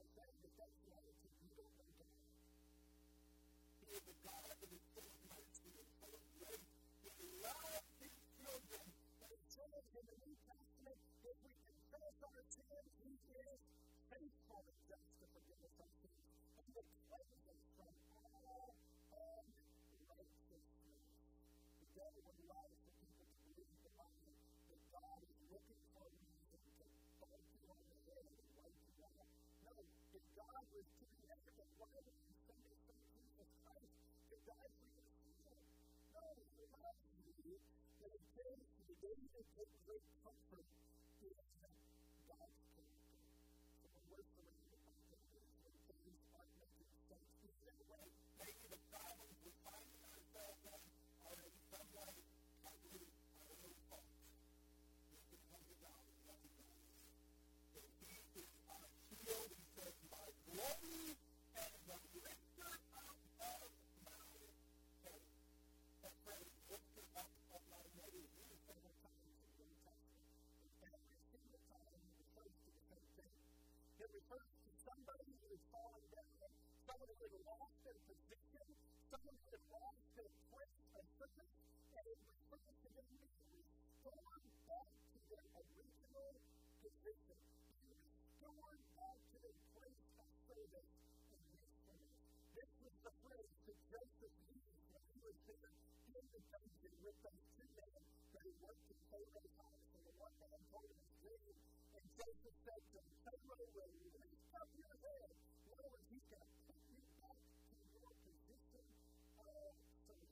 I'm 0.02 0.10
saying 0.18 0.34
that's 0.58 0.78
the 0.82 0.92
attitude 0.98 1.38
you 1.46 1.54
don't 1.62 1.78
know 1.78 1.94
God. 1.94 2.10
He 3.86 3.90
is 3.94 4.06
a 4.10 4.16
God 4.26 4.50
of 4.50 4.58
mercy 4.66 4.98
and 4.98 5.25
understand 12.36 12.84
who 13.00 13.16
is 13.32 13.64
faithful 14.12 14.60
and 14.68 14.80
just 14.92 15.08
to 15.16 15.26
forgive 15.32 15.56
us 15.64 15.72
our 15.80 15.88
sins 16.04 16.20
and 16.60 16.68
to 16.76 16.84
cleanse 17.08 17.48
us 17.48 17.64
from 17.80 17.96
all 18.20 18.76
unrighteousness. 19.16 20.68
The 21.80 21.88
devil 21.96 22.20
would 22.28 22.36
allow 22.44 22.68
for 22.76 22.92
people 22.92 23.24
to 23.24 23.40
believe 23.40 23.72
the 23.88 23.92
lie 23.96 24.36
that 24.68 24.82
God 24.92 25.20
is 25.24 25.32
looking 25.48 25.80
for 25.96 26.04
a 26.04 26.12
reason 26.12 26.60
to 26.60 26.92
bite 27.24 27.48
you 27.56 27.72
on 27.72 27.80
the 27.88 27.96
head 28.04 28.28
and 28.28 28.48
wipe 28.60 28.80
you 28.84 29.00
out. 29.16 29.32
No, 29.64 29.72
if 30.12 30.24
God 30.36 30.64
was 30.76 30.88
doing 30.92 31.24
everything, 31.32 31.72
why 31.80 31.96
would 32.04 32.20
he 32.20 32.36
send 32.52 32.60
his 32.68 32.80
son 32.84 33.00
Jesus 33.16 33.48
Christ 33.64 33.96
to 34.28 34.36
die 34.44 34.72
for 34.76 34.88
your 34.92 35.08
sin? 35.24 35.56
No, 36.12 36.26
he 36.36 36.68
loves 36.68 37.00
you 37.16 37.56
and 38.04 38.12
he 38.12 38.20
cares 38.36 38.60
for 38.76 38.84
you. 38.92 38.96
David, 39.00 39.48
take 39.56 39.72
great 39.88 40.04
comfort 40.20 40.68
hurt 74.30 74.50
to 74.66 74.72
somebody 74.82 75.30
who 75.38 75.48
is 75.54 75.64
falling 75.70 76.08
down, 76.10 76.50
someone 76.86 77.10
who 77.14 77.18
has 77.30 77.36
lost 77.46 77.78
their 77.86 78.00
position, 78.10 78.66
someone 79.14 79.38
who 79.38 79.50
has 79.54 79.66
lost 79.70 80.02
their 80.18 80.32
place 80.50 80.78
of 80.98 81.06
purpose, 81.22 81.54
and 81.94 82.04
it 82.10 82.20
refers 82.26 82.76
to 82.82 82.90
them 82.96 83.08
being 83.14 83.30
restored 83.54 84.46
back 84.66 84.90
to 85.14 85.20
their 85.30 85.46
original 85.62 86.32
position, 86.82 87.38
being 87.70 88.02
restored 88.02 88.82
back 88.98 89.18
to 89.30 89.38
their 89.46 89.58
place 89.78 90.02
of 90.18 90.28
service 90.50 90.92
and 91.30 91.42
usefulness. 91.46 92.14
This 92.58 92.72
was 92.82 92.96
the 93.06 93.14
phrase 93.22 93.54
that 93.70 93.78
Joseph 93.94 94.36
used 94.50 94.74
when 94.90 95.04
he 95.14 95.20
was 95.22 95.38
there 95.46 95.74
in 96.18 96.26
the 96.34 96.42
dungeon 96.50 96.96
with 97.06 97.18
those 97.22 97.46
two 97.62 97.70
men 97.78 97.94
that 98.34 98.42
he 98.42 98.54
worked 98.58 98.88
in 98.90 99.00
Pharaoh's 99.14 99.54
house, 99.62 99.86
and 99.94 100.02
the 100.02 100.16
one 100.18 100.34
man 100.42 100.60
told 100.74 100.90
him 100.90 100.98
his 100.98 101.14
dream, 101.22 101.85
Satan 102.16 102.56
said 102.64 102.80
to 102.80 102.98
him, 103.04 103.12
Turn 103.28 103.40
right 103.44 103.60
away, 103.76 103.92
lift 104.16 104.56
up 104.56 104.70
your 104.72 104.96
head. 105.04 105.30
In 105.68 105.76
other 105.76 105.92
words, 105.92 106.08
he's 106.08 106.24
going 106.32 106.48
to 106.48 106.52
put 106.64 106.80
you 106.88 106.96
back 107.20 107.36
to 107.36 107.76
your 107.92 108.12
position 108.24 108.86
of 109.36 109.76
service 110.08 110.32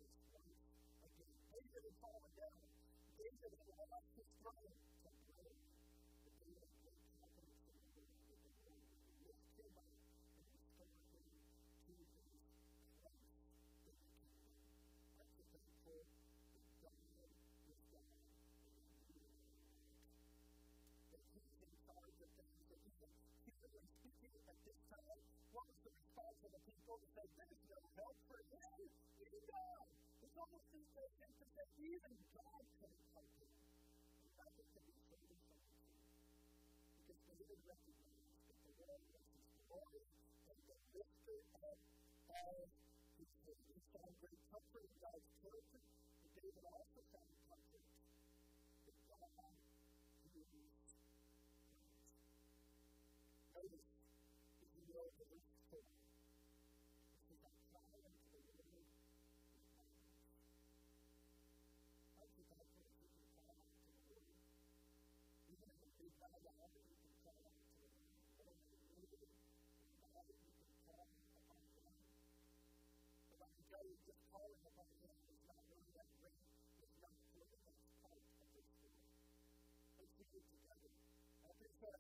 once 1.04 1.20
again. 1.20 1.44
David 1.52 1.84
had 1.84 1.96
fallen 2.00 2.32
down. 2.40 2.64
David 3.20 3.52
had 3.52 3.76
lost 3.84 4.10
his 4.16 4.30
throne. 4.40 4.93
even 31.84 32.16
God 32.32 32.64
can 32.80 32.94
help 33.12 33.28
you. 33.44 33.52
In 34.24 34.32
fact, 34.40 34.56
it 34.56 34.68
can 34.72 34.84
be 34.88 34.96
so 35.04 35.20
difficult. 35.20 35.68
Because 36.96 37.20
David 37.28 37.60
recognizes 37.68 38.40
that 38.48 38.60
the 38.64 38.74
Lord 38.80 39.04
was 39.12 39.26
his 39.36 39.48
glory 39.68 40.08
and 40.48 40.60
the 40.64 40.78
lifter 40.96 41.40
of 41.60 41.76
all 42.32 42.72
his 43.20 43.28
sin. 43.44 43.60
He 43.68 43.84
found 43.92 44.16
great 44.24 44.40
comfort 44.48 44.88
in 44.88 44.96
God's 45.04 45.28
character, 45.44 45.82
but 46.24 46.32
David 46.40 46.64
also 46.72 47.00
found 47.12 47.36
comfort 47.52 47.84
in 48.88 48.96
God 49.12 49.56
who 50.32 50.40
is 50.40 50.72
Notice, 53.54 53.92
if 54.64 54.70
you 54.72 54.84
know 54.88 55.06
the 55.20 55.26
verse 55.30 55.52
4, 55.68 56.03
together. 80.42 80.90
As 81.46 81.56
they 81.62 81.70
said, 81.78 82.00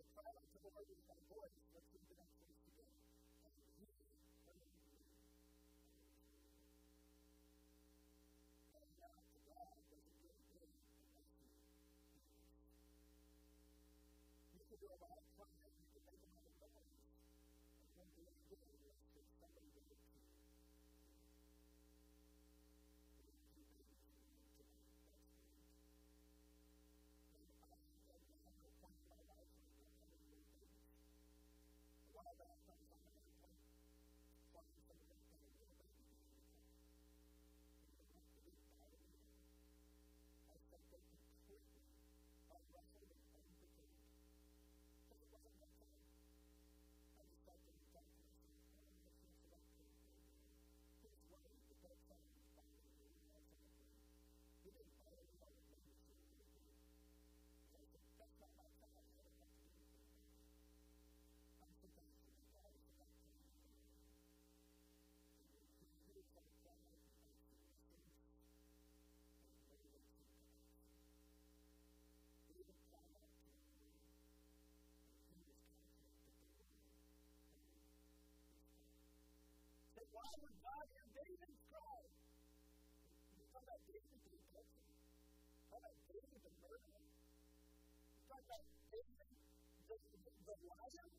why 80.13 80.30
would 80.45 80.58
God 80.62 80.86
hear 80.93 81.06
David's 81.17 81.62
cry? 81.73 82.02
Talk 83.49 83.65
about 83.65 83.82
David 83.89 84.19
the 84.21 84.34
adulterer. 84.38 84.97
Talk 85.73 85.82
about 85.82 85.97
David 86.06 86.39
the 86.45 86.54
murderer. 86.62 87.06
Talk 88.30 88.41
about 88.45 88.63
David 88.93 89.30
the, 89.89 89.97
the, 89.97 90.32
the 90.45 90.58
liar. 90.69 91.10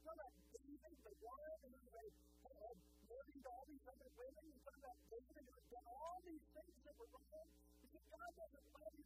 Talk 0.00 0.16
about 0.16 0.34
David 0.48 0.96
the 1.04 1.14
one 1.20 1.60
who 1.60 2.52
had 2.56 2.76
murdered 3.04 3.46
all 3.52 3.64
these 3.68 3.84
other 3.84 4.10
women. 4.16 4.46
Talk 4.64 4.76
about 4.80 4.98
David 5.12 5.44
who 5.44 5.52
had 5.52 5.66
done 5.68 5.86
all 5.92 6.18
these 6.24 6.46
things 6.56 6.76
that 6.88 6.94
were 6.96 7.10
wrong. 7.12 7.48
Because 7.84 8.06
God 8.08 8.30
doesn't 8.32 8.66
love 8.80 8.94
you 8.96 9.01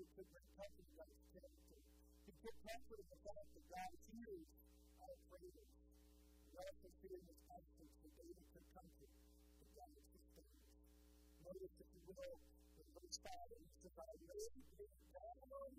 is 0.00 0.10
to 0.18 0.22
bring 0.30 0.48
comfort 0.58 0.86
to 0.86 0.94
God's 0.98 1.22
character, 1.30 1.78
to 1.78 2.30
get 2.42 2.54
comfort 2.66 2.98
in 2.98 3.08
the 3.10 3.20
fact 3.22 3.48
that 3.54 3.64
God 3.70 3.92
hears 4.10 4.50
our 5.04 5.16
prayers. 5.30 5.70
Radical 6.54 6.90
fearing 7.02 7.26
his 7.26 7.40
absence, 7.50 7.94
so 7.98 8.06
David 8.14 8.46
could 8.54 8.66
come 8.74 8.86
to 8.86 9.06
the 9.10 9.66
God 9.74 9.90
of 9.90 10.06
his. 10.14 10.22
Notice, 11.44 11.74
if 11.76 11.88
you 11.92 12.02
will, 12.08 12.38
in 12.80 12.86
verse 12.94 13.18
5, 13.20 13.30
it 13.52 13.68
says, 13.84 13.94
I 14.00 14.16
know 14.24 14.42
me 14.54 14.64
down 15.12 15.36
alone, 15.44 15.76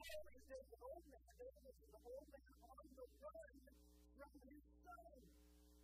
always 0.00 0.42
there's 0.48 0.70
an 0.72 0.80
old 0.80 1.04
man, 1.12 1.30
David 1.36 1.64
is 1.68 1.80
an 1.84 1.96
old 2.08 2.26
man 2.32 2.56
on 2.72 2.86
the 2.96 3.06
run 3.20 3.56
from 4.16 4.32
his 4.48 4.64
son. 4.80 5.20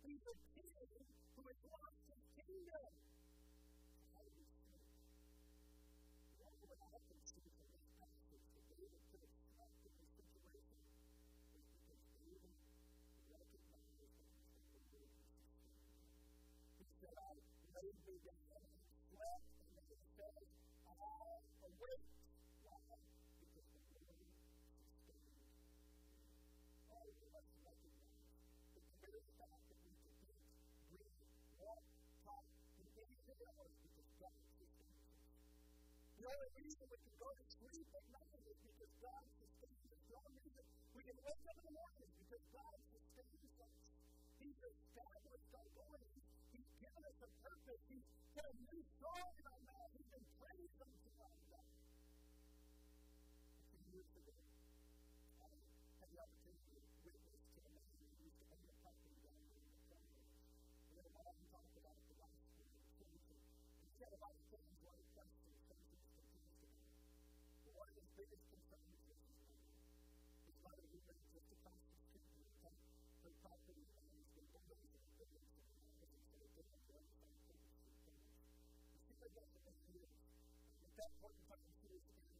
He's 0.01 0.23
a 0.25 0.35
king 0.57 1.05
who 1.37 1.41
has 1.45 1.59
lost 1.69 2.01
his 2.09 2.23
kingdom. 2.33 2.89
Reason 36.17 36.89
we 36.89 36.97
can 36.97 37.13
go 37.21 37.29
to 37.29 37.45
sleep 37.61 37.85
at 37.93 38.05
night 38.09 38.41
is 38.49 38.57
because 38.65 38.89
God 38.97 39.21
sustains 39.37 39.85
us. 39.93 40.01
The 40.09 40.33
reason 40.33 40.65
we 40.97 41.01
can 41.05 41.17
wake 41.21 41.45
up 41.45 41.57
in 41.61 41.65
the 41.69 41.75
morning 41.77 42.09
because 42.25 42.41
God 42.49 42.73
sustains 42.89 43.53
us. 43.61 43.77
He's 44.41 44.57
established 44.57 45.51
our 45.53 45.69
going. 45.77 46.09
He's 46.57 46.71
given 46.81 47.05
us 47.05 47.17
a 47.21 47.29
purpose. 47.45 47.81
He's 47.85 48.07
put 48.33 48.49
a 48.49 48.55
new 48.65 48.81
song 48.97 49.29
in 49.37 49.45
our 49.45 49.61
mouth. 49.69 49.89
He's 49.93 50.09
been 50.09 50.25
praised 50.41 50.79
unto 50.81 51.09
us. 51.21 51.37
A 53.61 53.77
few 53.77 53.85
years 53.93 54.09
ago, 54.17 54.46
that 80.97 81.11
part 81.21 81.31
you. 81.93 82.36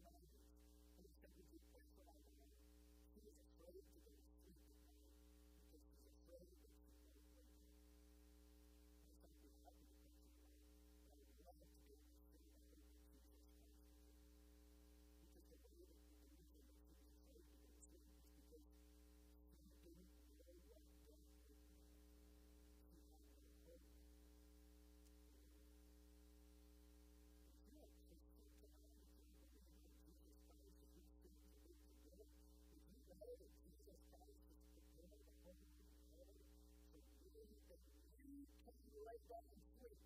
when 38.67 38.91
you 38.91 38.99
lay 39.08 39.19
down 39.32 39.47
and 39.47 39.63
sleep, 39.80 39.99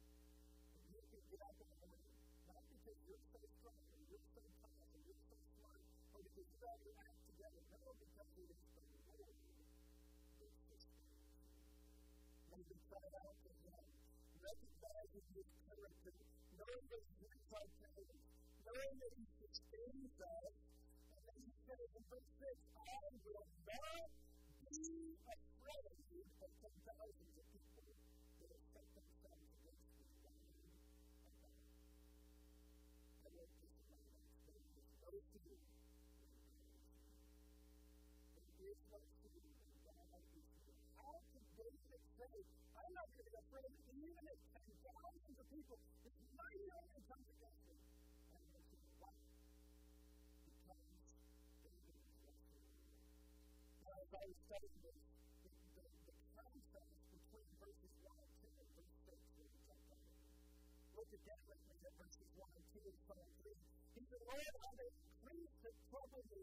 And 0.77 0.89
you 0.93 1.01
can 1.01 1.23
get 1.33 1.41
up 1.41 1.57
in 1.57 1.67
the 1.71 1.77
morning. 1.81 2.13
Not 2.45 2.61
because 2.69 2.97
you're 3.09 3.25
so 3.33 3.41
strong 3.57 3.81
or 3.89 4.01
you're 4.05 4.27
so 4.37 4.41
tough 4.61 4.77
or 4.93 4.99
you're 5.01 5.23
so 5.25 5.35
smart 5.57 5.81
or 6.13 6.19
because 6.21 6.45
you 6.45 6.57
got 6.61 6.77
your 6.85 6.95
act 7.01 7.19
together. 7.25 7.61
No, 7.73 7.89
because 7.97 8.29
it 8.37 8.49
is 8.53 8.61
the 8.61 8.83
Lord 8.85 9.33
that's 10.37 10.61
the 10.69 10.77
Spirit. 10.77 11.25
May 12.51 12.63
cry 12.85 13.09
out 13.25 13.37
to 13.41 13.51
Him, 13.65 13.85
recognizing 14.45 15.25
His 15.33 15.49
character, 15.65 16.13
knowing 16.59 16.85
that 16.91 17.01
He 17.01 17.13
hears 17.17 17.45
our 17.55 17.67
prayers, 17.81 18.21
knowing 18.61 18.95
that 19.01 19.13
He 19.17 19.25
sustains 19.41 20.15
us, 20.21 20.53
and 21.09 21.21
then 21.25 21.39
He 21.49 21.53
says 21.65 21.89
in 21.97 22.03
verse 22.11 22.29
6, 22.37 22.51
I 22.77 23.01
will 23.25 23.47
not 23.65 24.09
be 24.69 25.17
afraid 25.25 25.85
of 25.89 26.51
the 26.61 26.69
thousands 26.85 27.35
of 27.41 27.45
people. 27.49 27.60
Is 38.71 38.79
say, 42.15 42.39
I'm 42.79 42.93
not 42.95 43.03
going 43.11 43.19
to 43.19 43.27
be 43.27 43.35
afraid 43.35 43.67
even 43.99 44.23
if 44.31 44.39
thousands 44.87 45.37
of 45.43 45.47
people, 45.51 45.75
this 46.07 46.15
mighty 46.31 46.67
army 46.71 47.03
comes 47.11 47.27
against 47.35 47.61
me? 47.67 47.75
Wrestling 48.31 48.71
with 48.71 48.95
God. 48.95 49.19
Now, 53.83 53.95
as 53.99 54.11
I 54.15 54.23
was 54.23 54.39
this, 54.47 54.71
the, 54.79 55.51
the, 55.75 55.83
the 56.07 56.15
contrast 56.31 56.95
between 57.11 57.47
verses 57.59 57.91
1 58.07 58.23
and 58.23 58.31
2 58.39 58.55
and 58.55 58.69
verse 58.71 58.95
6 59.11 59.19
where 59.35 59.47
we 59.51 59.59
jumped 59.67 59.91
it. 59.91 59.99
Look 60.95 61.11
me 61.19 61.83
at 61.91 61.95
verses 61.99 62.29
1 62.39 62.47
and 62.55 62.65
2 62.71 62.87
and 62.87 62.99
Psalm 63.03 63.27
3. 63.43 63.51
He 63.51 64.03
said, 64.07 64.21
Lord, 64.31 64.55
I 64.63 64.71
may 64.79 64.89
increase 64.95 65.55
that 65.59 65.75
trouble 65.91 66.23
me. 66.31 66.41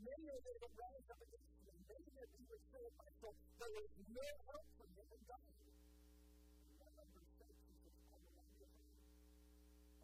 Many 0.00 0.26
are 0.32 0.42
they 0.44 0.56
that 0.60 0.72
rise 0.76 1.08
up 1.12 1.20
against 1.20 1.59
thinking 1.90 2.14
that 2.22 2.30
he 2.30 2.42
would 2.46 2.62
save 2.70 2.92
myself. 2.94 3.34
There 3.58 3.72
was 3.74 3.90
no 4.14 4.28
help 4.46 4.66
for 4.78 4.86
him 4.94 5.08
in 5.10 5.22
God. 5.26 5.42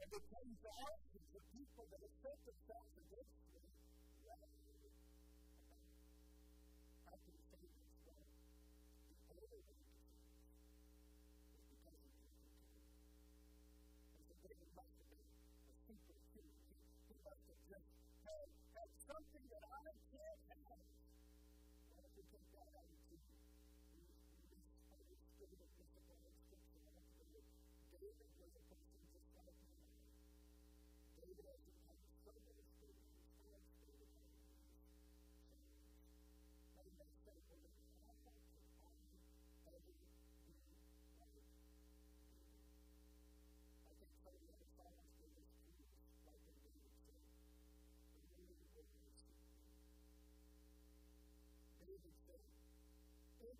And 0.03 0.09
it 0.11 0.25
comes 0.35 0.61
out 0.67 1.01
to 1.15 1.39
people 1.55 1.85
that 1.91 2.01
have 2.03 2.17
set 2.27 2.39
themselves 2.43 2.95
against 3.07 3.39
me. 3.55 3.76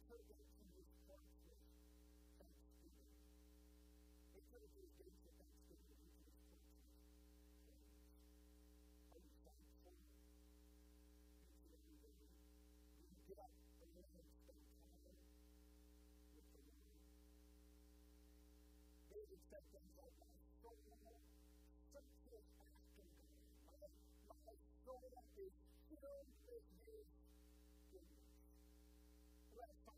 could 0.07 0.23
have 0.23 0.39
his 0.79 0.87
front 1.03 1.27
gate 1.43 1.67
thanksgiving. 2.39 3.11
They 4.31 4.43
could 4.47 4.63
have 4.63 4.75
just 4.79 4.95
gone 5.03 5.19
thanksgiving 5.35 5.99
and 5.99 6.15
to 6.15 6.23
his 6.31 6.39
front 6.47 6.71
gate. 7.67 7.91
Are 9.11 9.19
you 9.19 9.35
thankful? 9.43 9.99
Each 11.51 11.59
and 11.59 11.75
every 11.75 11.99
day. 11.99 12.15
When 12.95 13.11
you 13.11 13.19
get 13.27 13.43
up 13.43 13.51
and 13.51 14.31
spend 14.47 14.63
time 14.79 15.19
with 16.31 16.47
the 16.55 16.63
Lord. 16.71 17.03
David 19.11 19.41
said 19.51 19.65
things 19.75 19.91
like, 19.99 20.15
My 20.23 20.31
soul 20.63 20.79
searches 21.91 22.47
after 22.63 23.03
God. 23.11 23.43
My, 23.67 24.39
my 24.39 24.55
soul 24.87 25.11
is 25.35 25.55
filled 25.91 26.31
with 26.47 26.71
his 26.87 27.11
goodness. 27.91 28.27
Bless 29.57 29.96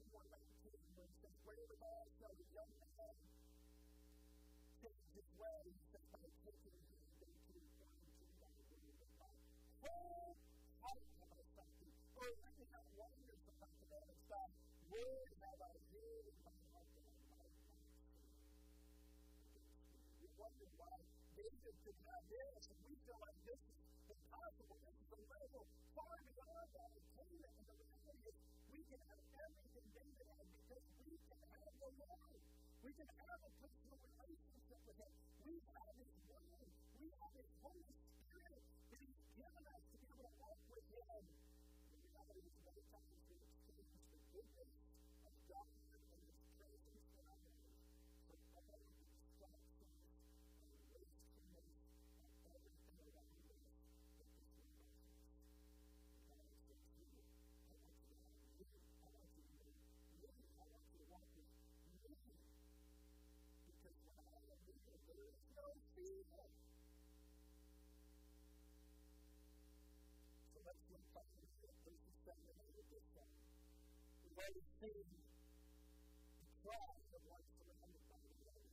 Word 14.99 15.31
have 15.39 15.61
I 15.63 15.71
my 15.79 16.51
might 16.51 16.67
not 16.75 16.83
sin 16.91 17.39
wonder 20.39 20.71
why 20.79 20.99
David 21.39 21.75
could 21.87 21.99
have 22.03 22.23
this, 22.31 22.63
and 22.67 22.79
we 22.83 22.95
feel 23.07 23.19
like 23.23 23.39
this 23.47 23.63
is 23.63 23.79
impossible. 24.11 24.79
This 24.87 24.99
is 24.99 25.11
a 25.15 25.21
level 25.39 25.63
far 25.95 26.15
beyond 26.19 26.67
that 26.79 26.91
attainment. 26.99 27.55
And 27.59 27.67
the 27.71 27.79
reality 27.79 28.27
is, 28.27 28.37
we 28.75 28.81
can 28.91 29.03
have 29.07 29.23
everything 29.39 29.87
David 29.99 30.27
had 30.35 30.47
because 30.67 30.85
we 31.07 31.15
can 31.15 31.43
have 31.47 31.73
the 31.79 31.91
Lord. 31.95 32.43
We 32.83 32.91
can 32.95 33.11
have 33.23 33.39
a 33.39 33.51
personal 33.63 33.99
relationship 34.03 34.81
with 34.83 34.99
Him. 34.99 35.13
We 35.47 35.55
have 35.63 35.95
His 35.95 36.15
Word. 36.27 36.71
We 36.99 37.07
have 37.19 37.33
His 37.39 37.51
Holy 37.63 37.87
Spirit 37.87 38.08
where 74.39 74.55
we 74.55 74.63
see 74.79 74.95
the 74.95 75.19
cries 76.63 77.11
of 77.11 77.23
one 77.27 77.43
surrounded 77.59 78.03
by 78.07 78.23
the 78.23 78.39
others. 78.47 78.71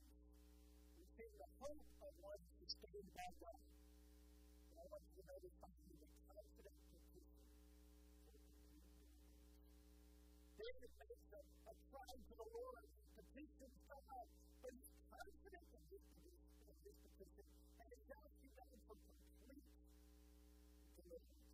We 0.94 1.02
see 1.18 1.26
the 1.26 1.50
hope 1.58 1.82
of 2.06 2.12
one 2.22 2.42
sustained 2.62 3.10
by 3.10 3.26
God. 3.42 3.66
And 3.66 4.78
I 4.78 4.84
want 4.86 5.02
you 5.10 5.14
to 5.18 5.24
notice 5.26 5.54
something 5.58 5.90
that 5.98 6.12
confident 6.30 6.78
petition 6.86 7.26
David 10.54 10.90
makes 11.02 11.26
a, 11.34 11.42
a 11.42 11.74
cry 11.90 12.12
to 12.14 12.34
the 12.38 12.46
Lord, 12.46 12.86
petitions 13.18 13.76
God, 13.90 14.26
but 14.62 14.70
he's 14.70 14.94
confident 15.10 15.66
in 15.66 15.82
his, 15.90 16.04
in 16.62 16.74
his 16.86 16.94
petition, 17.10 17.46
and 17.82 17.88
it 17.90 18.00
tells 18.06 18.32
you 18.38 18.54
that 18.54 18.70
from 18.86 19.02
complete 19.02 19.66
deliverance. 20.94 21.45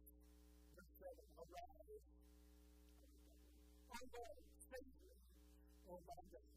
Save 4.03 4.83
me, 4.99 5.15
O 5.87 5.95
my 6.03 6.19
God, 6.35 6.51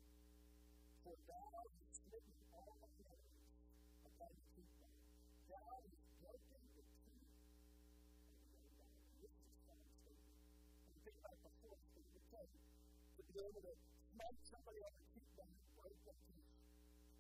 for 1.06 1.14
thou 1.30 1.46
hast 1.62 1.78
smitten 1.94 2.42
all 2.50 2.74
my 2.82 2.90
enemies 3.06 3.54
upon 4.02 4.34
the 4.34 4.46
cheekbone. 4.50 4.98
Thou 5.46 5.62
hast 5.78 5.94
broken 6.26 6.62
the 6.74 6.82
teeth 7.06 7.38
the. 8.34 8.82
This 9.22 9.30
is 9.30 9.62
statement. 9.62 10.42
And 10.90 10.98
think 11.06 11.22
about 11.22 11.38
the 11.46 11.54
force 11.62 11.86
that 11.86 12.06
would 12.18 12.26
take 12.34 12.50
to 13.14 13.22
be 13.30 13.38
able 13.38 13.62
to 13.62 13.74
smite 13.78 14.42
somebody 14.42 14.82
on 14.82 14.94
the 14.98 15.06
cheekbone 15.14 15.54
and 15.54 15.70
break 15.78 15.98
their 16.02 16.18
teeth. 16.26 16.50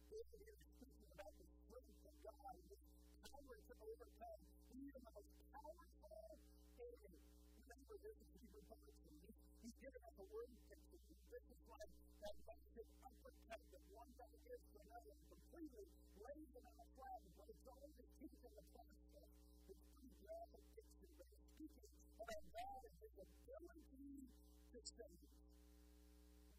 David 0.09 0.41
here 0.41 0.57
is 0.57 0.69
speaking 0.73 1.05
about 1.13 1.37
the 1.37 1.45
strength 1.69 2.01
of 2.01 2.15
God 2.25 2.53
and 2.57 2.65
his 2.73 2.81
power 3.29 3.57
to 3.61 3.73
overcome 3.77 4.41
even 4.73 5.01
the 5.05 5.13
most 5.21 5.37
powerful 5.53 6.41
enemy. 6.81 7.21
Remember, 7.61 7.93
this 8.01 8.17
is 8.17 8.29
Hebrew 8.41 8.65
poetry. 8.65 9.44
He's 9.65 9.81
given 9.81 9.97
us 10.05 10.13
a 10.21 10.27
word 10.29 10.53
picture 10.69 11.01
This 11.33 11.41
is 11.49 11.57
life 11.65 11.89
that 12.21 12.37
makes 12.45 12.85
unprotected, 13.01 13.81
one 13.97 14.05
guy 14.13 14.29
gives 14.45 14.61
to 14.61 14.77
another 14.77 15.17
completely, 15.25 15.89
lays 16.21 16.49
them 16.53 16.69
out 16.69 16.85
flat, 16.93 17.17
flag, 17.17 17.21
but 17.33 17.49
it's 17.49 17.65
only 17.65 17.89
the 17.97 18.05
teeth 18.21 18.41
of 18.45 18.53
the 18.53 18.65
process. 18.77 19.25
It's 19.65 19.81
pretty 19.97 20.13
graphic 20.21 20.61
picture, 20.77 21.09
but 21.17 21.25
it's 21.33 21.49
speaking 21.57 21.89
about 22.21 22.45
God 22.53 22.81
and 22.85 22.93
His 23.09 23.15
ability 23.17 24.29
to 24.69 24.79
save. 24.85 25.33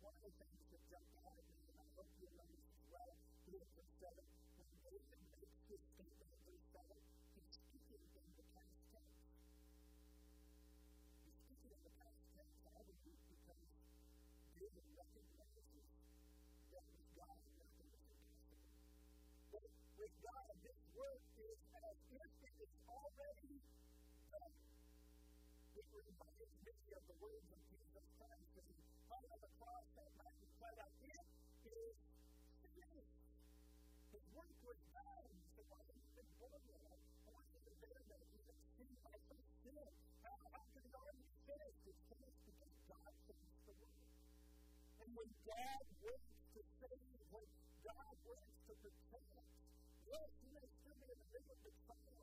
One 0.02 0.10
of 0.10 0.22
the 0.26 0.34
things 0.42 0.66
that 0.74 0.82
jumped 0.90 1.14
out 1.22 1.25
with 20.06 20.22
God, 20.22 20.54
this 20.62 20.78
work 20.94 21.18
is 21.34 21.58
as 21.82 21.98
if 22.14 22.30
it 22.46 22.54
is 22.62 22.74
already 22.86 23.58
done. 24.30 24.54
It 25.74 25.86
reminds 25.90 26.46
me 26.62 26.94
of 26.94 27.02
the 27.10 27.18
words 27.18 27.50
of 27.50 27.58
Jesus 27.66 28.06
Christ 28.14 28.46
he 28.54 28.78
hung 29.10 29.26
on 29.34 29.40
the 29.42 29.50
cross 29.58 29.82
that 29.98 30.06
night 30.14 30.38
and 30.38 30.50
cried 30.62 30.78
out, 30.78 30.94
It 31.02 31.26
is 31.66 31.98
finished. 32.70 33.18
His 34.14 34.22
work 34.30 34.54
was 34.62 34.78
done. 34.94 35.26
So 35.58 35.66
why 35.74 35.82
have 35.82 35.98
you 35.98 36.06
been 36.14 36.30
born 36.38 36.62
yet? 36.70 36.86
I 37.26 37.28
want 37.34 37.50
you 37.50 37.66
to 37.66 37.74
bear 37.82 37.98
that. 37.98 38.22
He 38.30 38.46
had 38.46 38.58
seen 38.78 38.94
my 39.02 39.16
first 39.26 39.50
sin. 39.66 39.90
How, 40.22 40.38
how 40.54 40.62
could 40.70 40.86
it 40.86 40.94
already 40.94 41.18
be 41.18 41.34
finished? 41.50 41.82
It's 41.82 42.02
finished 42.06 42.42
because 42.46 42.74
God 42.86 43.10
finished 43.26 43.58
the 43.66 43.74
work. 43.82 44.06
And 45.02 45.10
when 45.18 45.30
God 45.42 45.82
works 45.98 46.30
to 46.54 46.62
save, 46.78 47.18
when 47.34 47.65
yes, 50.06 50.30
you 50.42 50.48
may 50.54 50.66
still 50.80 50.94
be 51.02 51.10
in 51.10 51.18
the 51.18 51.28
middle 51.34 51.50
of 51.52 51.60
the 51.66 51.72
trial, 51.86 52.15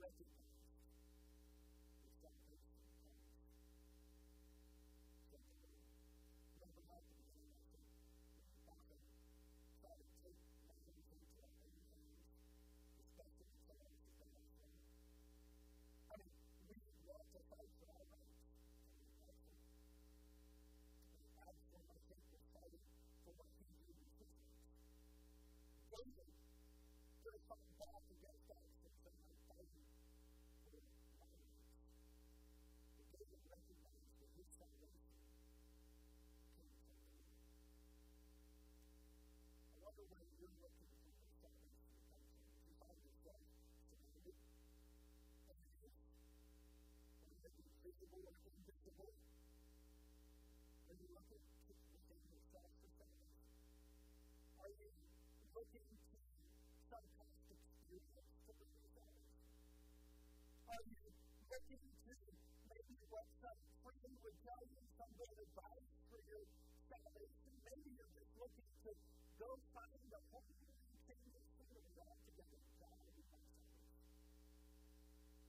recognize 0.00 0.60
the 2.02 2.10
salvation 2.20 2.76
the. 3.00 3.36
We 8.36 8.60
often 8.68 9.00
try 9.80 9.94
to 9.96 10.06
take 10.22 10.40
into 10.40 11.40
our 11.40 11.56
own 11.64 11.80
hands, 11.96 12.28
especially 13.00 13.48
in. 13.68 14.76
I 16.10 16.14
mean, 16.20 16.32
we 16.68 16.76
want 17.08 17.26
to 17.32 17.40
fight 17.48 17.70
for 17.80 17.88
our 17.96 18.06
rights, 18.12 18.44
and 18.92 19.00
we 19.00 19.16
fight 19.26 19.40
for 19.48 19.56
them. 19.56 19.82
But 21.16 21.32
fighting 22.52 22.84
for 23.24 23.32
what. 23.36 23.50
David, 27.22 27.75
in 54.80 54.92
looking 55.56 55.86
to 55.88 56.18
some 56.90 57.06
kind 57.16 57.32
of 57.32 57.48
experience 57.48 58.32
for 58.44 58.54
the 58.56 58.66
results? 58.76 59.24
Are 60.68 60.84
you 60.92 61.04
looking 61.48 61.80
to 61.80 62.14
maybe 62.68 62.96
what 63.08 63.26
some 63.40 63.60
friend 63.80 64.12
would 64.20 64.38
tell 64.44 64.62
you, 64.68 64.80
some 65.00 65.12
bit 65.16 65.28
of 65.32 65.38
advice 65.40 65.88
for 66.12 66.20
your 66.28 66.44
salvation? 66.92 67.52
Maybe 67.64 67.88
you're 67.96 68.14
just 68.16 68.32
looking 68.36 68.68
to 68.84 68.92
go 69.40 69.48
find 69.72 70.00
a 70.12 70.20
hope 70.32 70.48
and 70.52 71.00
can 71.08 71.16
get 71.32 71.44
sort 71.56 71.72
of 71.72 71.84
it 71.84 71.96
all 71.96 72.16
together 72.28 72.56
with 72.56 72.76
God 72.76 72.96
and 73.00 73.12
with 73.16 73.28
salvation. 73.32 73.76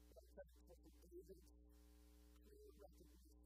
But 0.08 0.16
I'm 0.24 0.30
telling 0.36 0.56
you, 0.56 0.66
what 0.72 0.80
David's 1.12 1.48
clear 2.48 2.68
recognition 2.80 3.37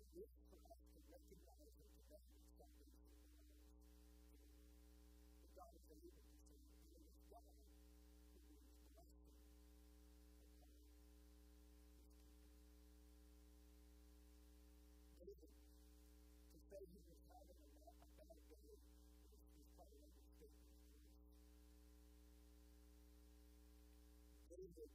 that 0.00 0.32
for 0.48 0.60
us 0.72 0.80
to 0.96 0.98
recognize 1.12 1.76
and 1.76 1.92
to 1.92 2.02
recognize 2.08 2.56
is 2.56 2.56
in 2.56 2.56
that 2.56 2.72
we 2.80 2.88
God 5.52 5.76
is 5.76 5.84
able 5.92 6.16
to 6.16 6.38
say, 6.40 6.56
it 6.88 7.04
is 7.04 7.12
God 7.28 7.44
who 8.32 8.40
blessing. 8.88 9.36
David, 15.20 15.52
to 15.52 16.58
say 16.64 16.80
he 16.88 17.00
was 17.04 17.20
having 17.28 17.60
a 17.60 18.08
bad 18.16 18.40
day 18.48 18.80
is, 19.28 19.44
is 19.60 19.68
probably 19.76 20.00
an 20.00 20.16
understatement. 20.16 20.80
David, 24.48 24.90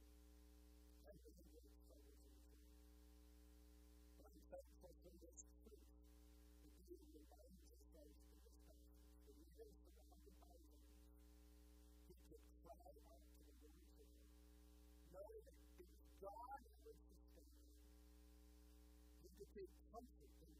God 16.22 16.58
would 16.64 16.78
sustain 16.80 17.20
sustaining. 17.36 17.76
He 19.22 19.28
could 19.36 19.50
take 19.52 19.72
comfort 19.92 20.32
in 20.40 20.55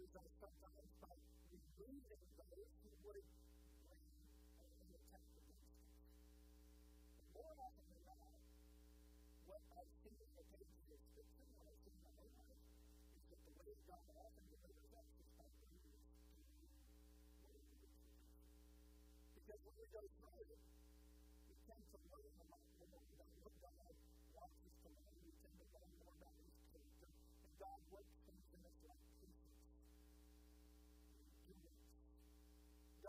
Delivers 0.00 0.32
us 0.32 0.32
sometimes 0.40 0.96
by 1.04 1.12
removing 1.52 2.24
those 2.40 2.72
who 2.80 2.88
would 3.04 3.20
bring 3.84 4.00
an 4.80 4.88
attack 4.96 5.28
against 5.36 5.60
us. 5.76 6.00
But 7.20 7.28
more 7.36 7.52
often 7.60 7.84
than 7.84 8.08
not, 8.08 8.32
what 9.44 9.60
I've 9.76 9.92
seen 10.00 10.16
in 10.16 10.32
the 10.40 10.46
pages 10.56 10.88
of 10.88 11.04
Scripture, 11.04 11.44
what 11.52 11.68
I've 11.68 11.84
in 11.84 12.00
my 12.00 12.16
own 12.16 12.32
life, 12.32 12.64
is 13.12 13.28
that 13.28 13.44
the 13.44 13.52
way 13.60 13.76
God 13.84 14.08
often 14.16 14.40
delivers 14.48 14.88
us 14.88 15.04
is 15.20 15.28
by 15.36 15.44
bringing 15.60 15.92
us 15.92 16.08
what. 16.32 16.48
Because 19.36 19.60
when 19.68 19.76
we 19.76 19.84
go 19.84 20.00
through 20.16 20.48
it, 20.48 20.64
we 21.44 21.60
tend 21.68 21.84
to 21.92 21.98
learn 22.08 22.32
a 22.40 22.46
lot 22.48 22.64
more 22.80 23.04
about 23.04 23.32
what 23.36 23.52
God 23.60 23.92
wants 24.32 24.64
us 24.64 24.76
to 24.80 24.88
learn. 24.96 25.16
We 25.28 25.32
tend 25.44 25.60
to 25.60 25.66
learn 25.76 25.92
more 25.92 26.08
about 26.16 26.40
His 26.40 26.56
character. 26.72 27.12
And 27.44 27.52
God 27.60 27.80
works 27.92 28.19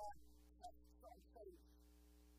God 0.02 0.18
tests 0.58 0.98
our 1.06 1.22
faith 1.38 1.62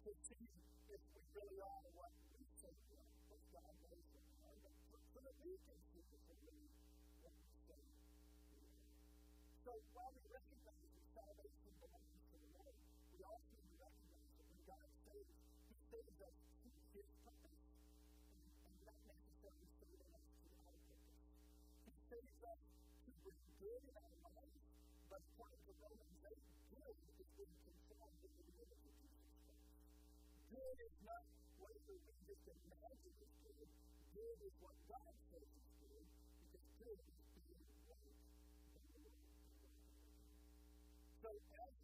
to 0.02 0.10
see 0.26 0.50
if 0.90 0.98
we 1.14 1.22
really 1.30 1.62
are 1.62 1.86
what 1.94 2.10
we 2.34 2.42
say 2.58 2.74
we 2.90 2.98
are, 2.98 3.14
what 3.30 3.38
God 3.54 3.70
knows 3.86 4.02
we 4.18 4.18
are, 4.42 4.58
but 4.90 5.02
so 5.14 5.22
that 5.22 5.36
we 5.46 5.54
can 5.62 5.78
see 5.94 6.02
if 6.02 6.18
we're 6.26 6.42
really 6.42 6.74
what 7.22 7.30
we 7.38 7.54
say 7.62 7.78
we 8.50 8.66
are. 8.66 8.90
So 9.62 9.78
while 9.94 10.10
we 10.10 10.26
recognize 10.26 10.90
that 10.90 11.06
salvation 11.14 11.70
belongs 11.78 12.18
to 12.18 12.34
the 12.34 12.50
Lord, 12.50 12.74
we 13.14 13.22
also 13.30 13.54
recognize 13.78 14.32
that 14.42 14.46
when 14.50 14.62
God 14.66 14.88
saves, 15.06 15.38
He 15.70 15.78
saves 15.86 16.18
us 16.18 16.34
to 16.34 16.66
His 16.66 17.06
purpose, 17.22 17.62
and, 18.42 18.50
and 18.58 18.74
not 18.90 18.98
necessarily 19.06 19.70
saving 19.78 20.10
us 20.10 20.26
to 20.34 20.50
our 20.66 20.78
purpose. 20.82 21.14
He 21.86 21.94
saves 22.10 22.38
us 22.42 22.60
to 23.06 23.10
bring 23.22 23.38
good 23.62 23.82
in 23.86 23.94
our 24.02 24.21
that's 25.12 25.28
part 25.36 25.52
of 25.52 25.60
the 25.68 25.76
Romans 25.76 26.08
say, 26.24 26.32
good 26.72 26.96
is 27.20 27.28
being 27.36 27.52
conformed 27.68 28.16
to 28.24 28.28
the 28.32 28.48
image 28.48 28.72
of 28.72 28.80
Jesus 28.96 29.28
Christ. 29.44 29.68
Good 30.48 30.78
is 30.88 30.96
not 31.04 31.24
whatever 31.60 31.92
we 32.00 32.32
just 32.32 32.40
imagine 32.48 33.12
is 33.20 33.32
good. 33.44 33.68
Good 34.16 34.38
is 34.40 34.54
what 34.64 34.72
God 34.88 35.12
says 35.28 35.44
is 35.52 35.68
good, 35.84 36.04
because 36.48 36.64
good 36.80 36.96
is 36.96 37.12
being 37.44 37.60
right. 37.92 38.16
in 38.72 38.80
the 38.88 39.04
world. 39.04 39.20
So 41.20 41.28
as 41.60 41.81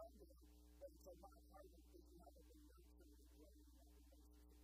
humble, 0.00 0.32
but 0.80 0.88
it's 0.96 1.08
a 1.12 1.16
lot 1.20 1.36
harder 1.52 1.76
if 1.92 2.04
you 2.08 2.16
haven't 2.24 2.46
been 2.48 2.62
nurtured 2.72 3.04
and 3.04 3.28
grown 3.36 3.52
in 3.52 3.68
that 3.76 3.90
relationship. 4.00 4.60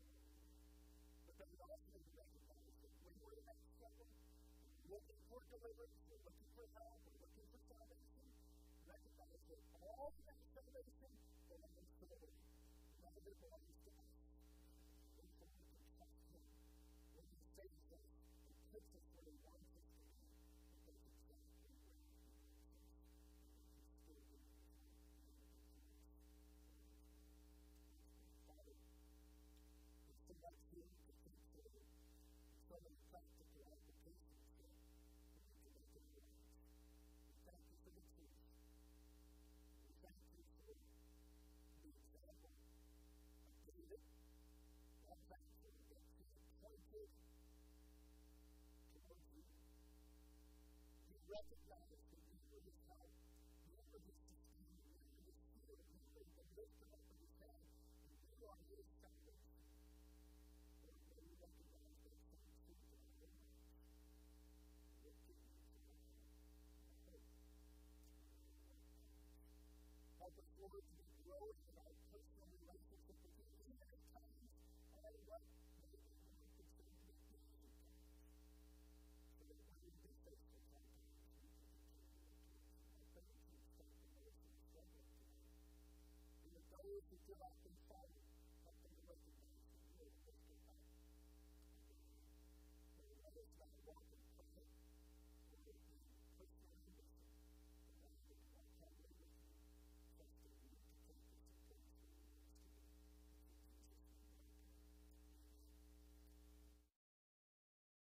But 1.29 1.35
then 1.37 1.49
we 1.53 1.61
also 1.61 1.88
need 1.92 2.09
to 2.09 2.14
recognize 2.16 2.72
that 2.81 2.92
when 3.05 3.14
we're 3.20 3.37
in 3.37 3.44
that 3.44 3.61
struggle, 3.77 4.09
looking 4.88 5.20
for 5.29 5.40
deliverance, 5.53 5.96
we're 6.09 6.25
looking 6.25 6.49
for 6.57 6.64
help, 6.72 6.96
we're 7.05 7.20
looking 7.20 7.46
for 7.53 7.61
salvation, 7.68 8.25
recognize 8.88 9.42
that 9.53 9.61
all 9.77 10.09
that 10.25 10.40
salvation 10.57 11.12
belongs 11.53 11.90
to 12.01 12.05
the 12.09 12.16
Lord. 12.16 12.40
None 13.05 13.12
of 13.12 13.25
it 13.29 13.37
belongs 13.37 13.77
to 13.77 13.88
us. 13.92 14.09
And 15.20 15.29
so 15.37 15.44
we 15.53 15.61
can 15.68 15.85
trust 16.01 16.16
Him 16.33 16.44
when 17.12 17.27
He 17.29 17.40
saves 17.61 17.85
us 17.92 18.09
and 18.40 18.57
puts 18.72 18.88
us 18.96 19.15
recognize 51.37 51.84
that 51.93 52.01
the 52.09 52.16
Lord 52.24 52.64
is 52.64 52.78
God. 52.89 53.09
The 53.61 53.76
Lord 53.76 53.93
is 53.93 54.09
is 54.09 54.41
the 54.57 54.72
Lord 54.89 55.20
is 55.20 55.37
the 55.37 55.61
the 55.61 55.76
Lord 55.76 56.16
is 56.16 56.32
the 56.32 56.49
Lord 56.57 56.64
is 56.64 57.37
and 58.01 58.16
Lord 58.41 58.64
is 58.72 58.89
the 58.89 58.95